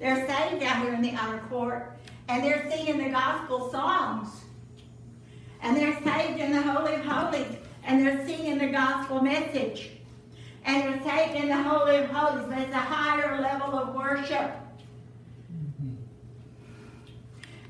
[0.00, 1.98] They're saved out here in the outer court,
[2.28, 4.28] and they're singing the gospel songs.
[5.62, 9.90] And they're saved in the Holy of Holies, and they're singing the gospel message.
[10.64, 14.52] And they're saved in the Holy of Holies, but it's a higher level of worship.
[15.52, 15.94] Mm-hmm.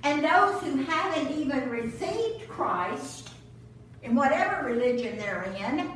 [0.03, 3.30] And those who haven't even received Christ,
[4.03, 5.93] in whatever religion they're in,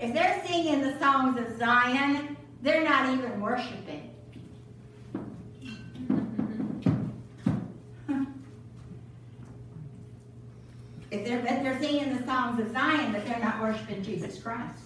[0.00, 4.09] If they're singing the songs of Zion, they're not even worshiping.
[11.10, 14.80] If they're, if they're singing the songs of Zion, but they're not worshiping Jesus Christ.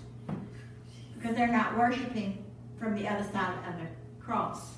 [1.18, 2.42] Because they're not worshiping
[2.78, 3.86] from the other side of the
[4.24, 4.74] cross.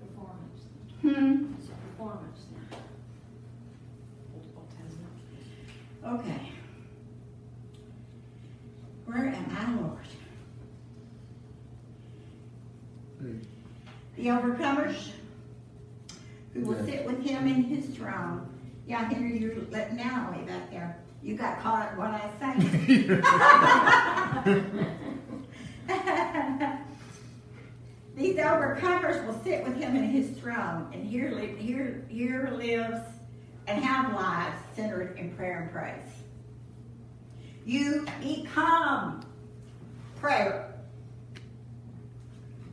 [0.00, 0.62] Performance.
[1.02, 1.54] Hmm.
[1.58, 2.40] It's performance
[6.02, 6.14] now.
[6.14, 6.52] Okay.
[9.06, 10.06] Where am I, Lord?
[14.16, 15.08] The overcomers
[16.54, 18.57] who will sit with him in his throne.
[18.88, 20.96] Yeah, Henry, you're letting on me back there.
[21.22, 22.54] You got caught what I say.
[28.16, 33.02] These overcomers will sit with him in his throne, and here, li- here, here lives
[33.66, 36.08] and have lives centered in prayer and praise.
[37.66, 39.22] You become
[40.16, 40.72] prayer.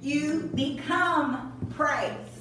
[0.01, 2.34] You become praise.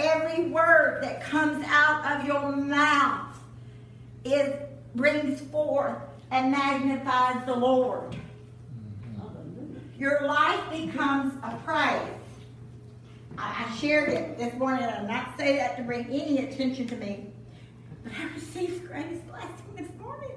[0.00, 3.36] Every word that comes out of your mouth
[4.24, 4.54] is
[4.94, 5.98] brings forth
[6.30, 8.16] and magnifies the Lord.
[9.98, 12.14] Your life becomes a praise.
[13.36, 16.86] I, I shared it this morning, and I'm not saying that to bring any attention
[16.88, 17.26] to me,
[18.04, 20.30] but I received the greatest blessing this morning.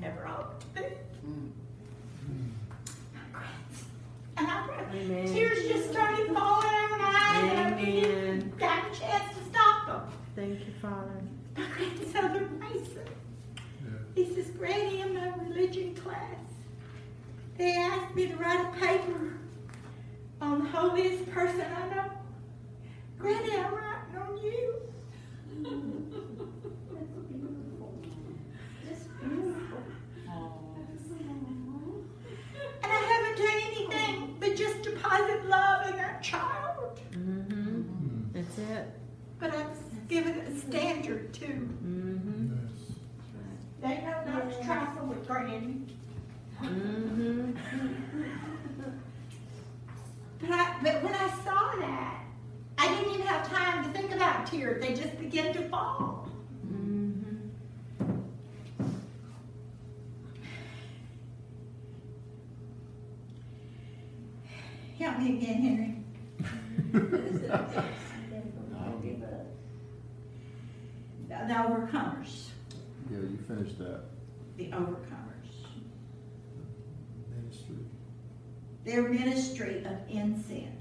[0.00, 0.88] Never hoped to be.
[1.26, 1.50] Mm.
[4.36, 5.26] And I, Amen.
[5.26, 6.83] tears just started falling
[10.36, 11.22] Thank you, Father.
[11.56, 13.08] My grandson Mason,
[14.16, 16.40] he's just Granny in my religion class.
[17.56, 19.34] They asked me to write a paper
[20.40, 22.10] on the holiest person I know.
[23.16, 24.74] Granny, I'm writing on you.
[28.90, 29.82] It's beautiful.
[30.84, 32.04] That's beautiful.
[32.82, 37.00] And I haven't done anything but just deposit love in that child.
[37.12, 38.32] Mm-hmm.
[38.32, 39.00] That's it.
[39.38, 39.83] But I've
[40.14, 41.68] given a standard too.
[41.84, 42.54] Mm-hmm.
[43.82, 45.82] They know not to trifle with Granny.
[46.62, 47.50] Mm-hmm.
[50.40, 52.22] But, I, but when I saw that,
[52.78, 54.80] I didn't even have time to think about tears.
[54.80, 56.28] They just began to fall.
[56.64, 57.48] Mm-hmm.
[64.96, 65.90] Help me again, Henry.
[68.78, 69.46] I'll give up.
[71.46, 72.48] The, overcomers.
[73.10, 74.02] Yeah, you finished that.
[74.56, 75.50] The overcomers.
[77.30, 77.76] Ministry.
[78.84, 80.74] Their ministry of incense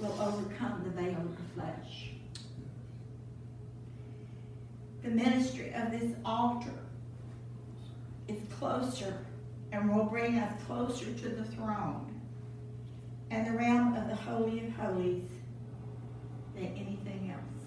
[0.00, 2.10] will overcome the veil of the flesh.
[5.02, 6.70] The ministry of this altar
[8.28, 9.24] is closer
[9.72, 12.20] and will bring us closer to the throne
[13.30, 15.28] and the realm of the Holy of Holies
[16.54, 17.57] than anything else.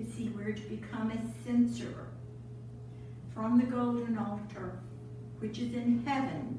[0.00, 2.06] You see, we're to become a censer
[3.34, 4.78] from the golden altar,
[5.40, 6.58] which is in heaven,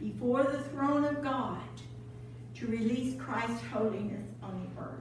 [0.00, 1.62] before the throne of God,
[2.56, 4.98] to release Christ's holiness on the earth.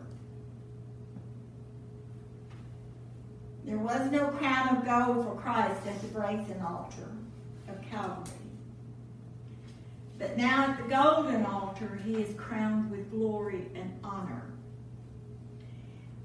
[3.65, 7.09] There was no crown of gold for Christ at the brazen altar
[7.67, 8.35] of Calvary.
[10.19, 14.43] But now at the golden altar, he is crowned with glory and honor.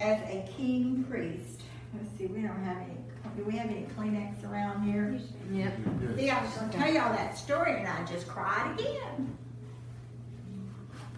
[0.05, 1.63] As a king priest,
[1.95, 2.99] let's see, we don't have any,
[3.39, 5.19] do we have any Kleenex around here?
[5.51, 5.73] Yep.
[6.19, 9.39] See, I was going to tell y'all that story and I just cried again.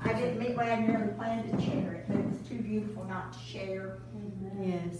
[0.04, 3.02] I didn't mean, well, I never planned to share it, but it was too beautiful
[3.06, 3.98] not to share.
[4.62, 4.98] Yes.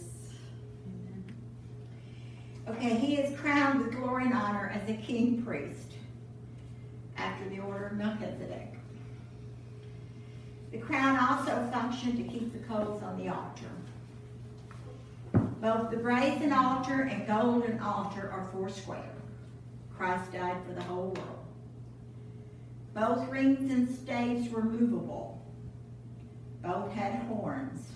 [2.66, 5.93] Okay, he is crowned with glory and honor as a king priest
[7.16, 8.76] after the order of Melchizedek.
[10.73, 13.71] The crown also functioned to keep the coals on the altar.
[15.61, 19.14] Both the brazen altar and golden altar are four square.
[19.97, 21.47] Christ died for the whole world.
[22.95, 25.43] Both rings and staves were movable.
[26.62, 27.89] Both had horns,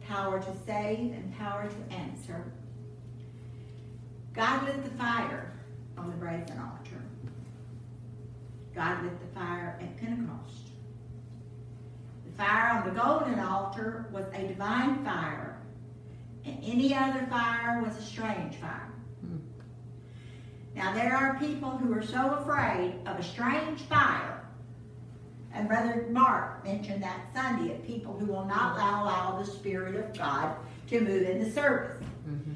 [0.00, 2.52] power to save and power to answer.
[4.34, 5.52] God lit the fire
[5.98, 7.02] on the brazen altar.
[8.74, 10.71] God lit the fire at Pentecost.
[12.36, 15.58] Fire on the golden altar was a divine fire,
[16.44, 18.92] and any other fire was a strange fire.
[19.20, 19.36] Hmm.
[20.74, 24.44] Now, there are people who are so afraid of a strange fire,
[25.52, 30.16] and Brother Mark mentioned that Sunday of people who will not allow the Spirit of
[30.16, 30.56] God
[30.88, 32.02] to move in the service.
[32.28, 32.52] Mm-hmm.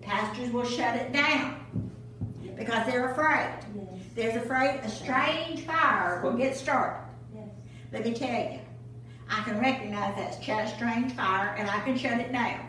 [0.00, 1.90] Pastors will shut it down
[2.56, 3.58] because they're afraid.
[3.74, 3.86] Yes.
[4.14, 7.02] There's afraid a strange fire will get started.
[7.34, 7.48] Yes.
[7.92, 8.60] Let me tell you,
[9.28, 12.60] I can recognize that ch- strange fire and I can shut it down.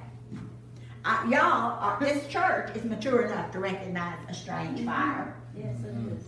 [1.30, 4.90] Y'all, are, this church is mature enough to recognize a strange mm-hmm.
[4.90, 5.36] fire.
[5.56, 6.24] Yes, it is.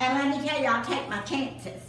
[0.00, 1.82] And let me tell you, I'll take my chances.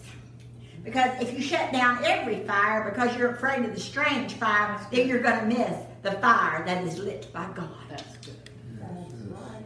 [0.83, 5.07] Because if you shut down every fire because you're afraid of the strange fire, then
[5.07, 7.69] you're going to miss the fire that is lit by God.
[7.89, 8.49] That's good.
[8.79, 9.63] That's right.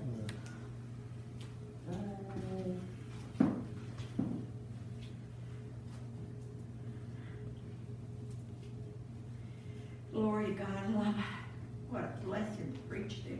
[10.15, 10.93] Uh, Glory to God.
[10.93, 11.15] Love.
[11.89, 13.39] What a blessing to preach this.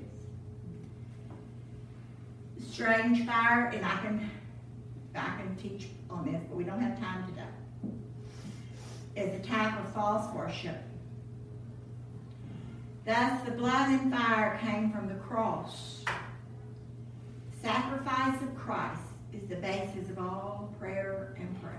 [2.72, 4.32] Strange fire, and I can,
[5.14, 7.44] I can teach on this, but we don't have time today.
[9.18, 10.78] Is a type of false worship.
[13.06, 16.06] Thus, the blood and fire came from the cross.
[17.62, 19.02] Sacrifice of Christ
[19.34, 21.74] is the basis of all prayer and praise.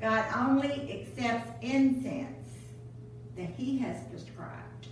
[0.00, 2.35] God only accepts incense
[3.36, 4.88] that He has prescribed.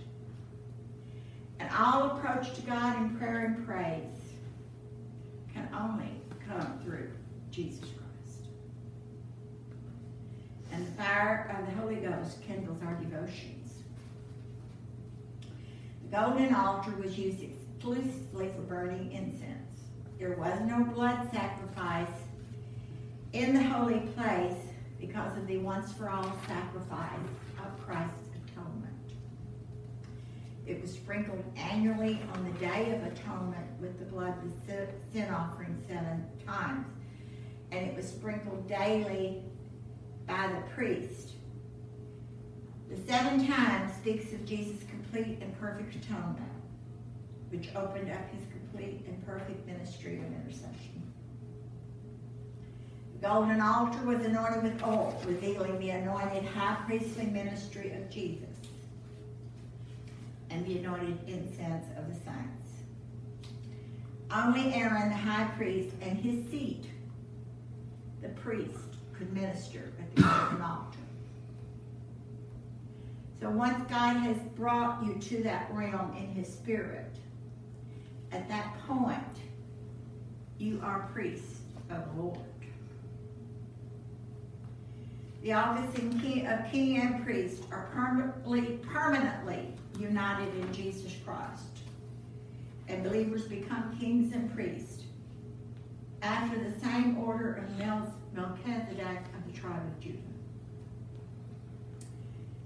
[1.59, 4.03] And all approach to God in prayer and praise
[5.53, 6.11] can only
[6.47, 7.09] come through
[7.51, 8.47] Jesus Christ.
[10.71, 13.73] And the fire of the Holy Ghost kindles our devotions.
[16.03, 19.65] The golden altar was used exclusively for burning incense.
[20.19, 22.07] There was no blood sacrifice
[23.33, 24.57] in the holy place
[24.99, 27.09] because of the once for all sacrifice
[27.59, 28.24] of atonement.
[30.65, 35.29] It was sprinkled annually on the Day of Atonement with the blood of the sin
[35.31, 36.87] offering seven times.
[37.71, 39.43] And it was sprinkled daily
[40.27, 41.33] by the priest.
[42.89, 46.39] The seven times speaks of Jesus' complete and perfect atonement,
[47.49, 51.03] which opened up his complete and perfect ministry of intercession.
[53.13, 58.54] The golden altar was anointed with oil, revealing the anointed high priestly ministry of Jesus
[60.49, 62.83] and the anointed incense of the saints.
[64.31, 66.85] Only Aaron, the high priest, and his seat,
[68.21, 70.97] the priest, could minister at the golden altar.
[73.39, 77.15] So once God has brought you to that realm in his spirit,
[78.31, 79.19] at that point,
[80.57, 82.39] you are priests of the Lord.
[85.43, 91.79] The office of king and priest are permanently, permanently united in Jesus Christ.
[92.87, 95.03] And believers become kings and priests
[96.21, 97.77] after the same order of
[98.33, 100.17] Melchizedek of the tribe of Judah.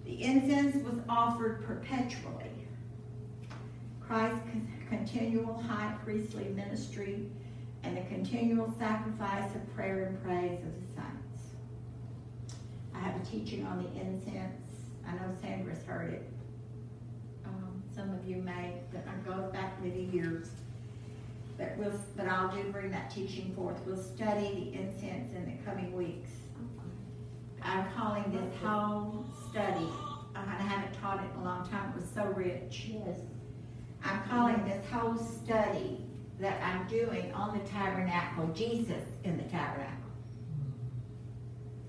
[0.06, 2.52] The incense was offered perpetually.
[4.02, 4.40] Christ's
[4.90, 7.28] continual high priestly ministry
[7.84, 11.54] and the continual sacrifice of prayer and praise of the saints.
[12.96, 14.66] I have a teaching on the incense.
[15.08, 16.39] I know Sandra's heard it.
[18.00, 20.48] Some of you may, that goes back many years.
[21.58, 23.78] But we'll, but I'll do bring that teaching forth.
[23.86, 26.30] We'll study the incense in the coming weeks.
[27.62, 29.90] I'm calling this whole study,
[30.34, 32.86] I haven't taught it in a long time, it was so rich.
[32.88, 33.20] Yes.
[34.06, 36.06] I'm calling this whole study
[36.40, 39.98] that I'm doing on the tabernacle, Jesus in the tabernacle.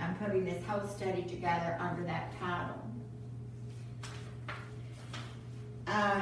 [0.01, 2.90] I'm putting this whole study together under that title.
[5.93, 6.21] Uh,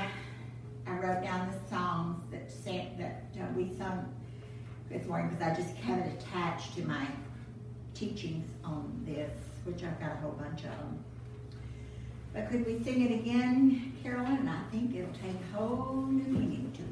[0.87, 4.11] I wrote down the songs that sang, that uh, we sung
[4.89, 7.07] this morning because I just have it attached to my
[7.93, 9.31] teachings on this,
[9.65, 11.05] which I've got a whole bunch of them.
[12.33, 14.49] But could we sing it again, Carolyn?
[14.49, 16.83] I think it'll take a whole new meaning to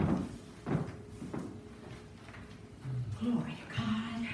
[0.00, 0.08] us.
[3.20, 4.28] Glory to God.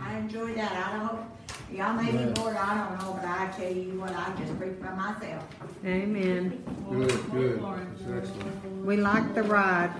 [0.00, 0.72] I enjoy that.
[0.72, 1.26] I don't,
[1.74, 4.80] y'all may be bored, I don't know, but I tell you what, I just preach
[4.80, 5.44] by myself.
[5.84, 6.62] Amen.
[6.90, 7.62] Good, good.
[7.62, 8.84] That's excellent.
[8.84, 9.92] We like the ride.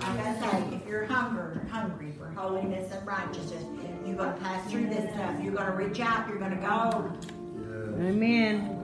[0.00, 3.64] I gotta say, if you're hungry, hungry for holiness and righteousness,
[4.04, 5.36] you're gonna pass through this stuff.
[5.42, 7.12] You're gonna reach out, you're gonna go.
[8.00, 8.08] Yeah.
[8.08, 8.81] Amen.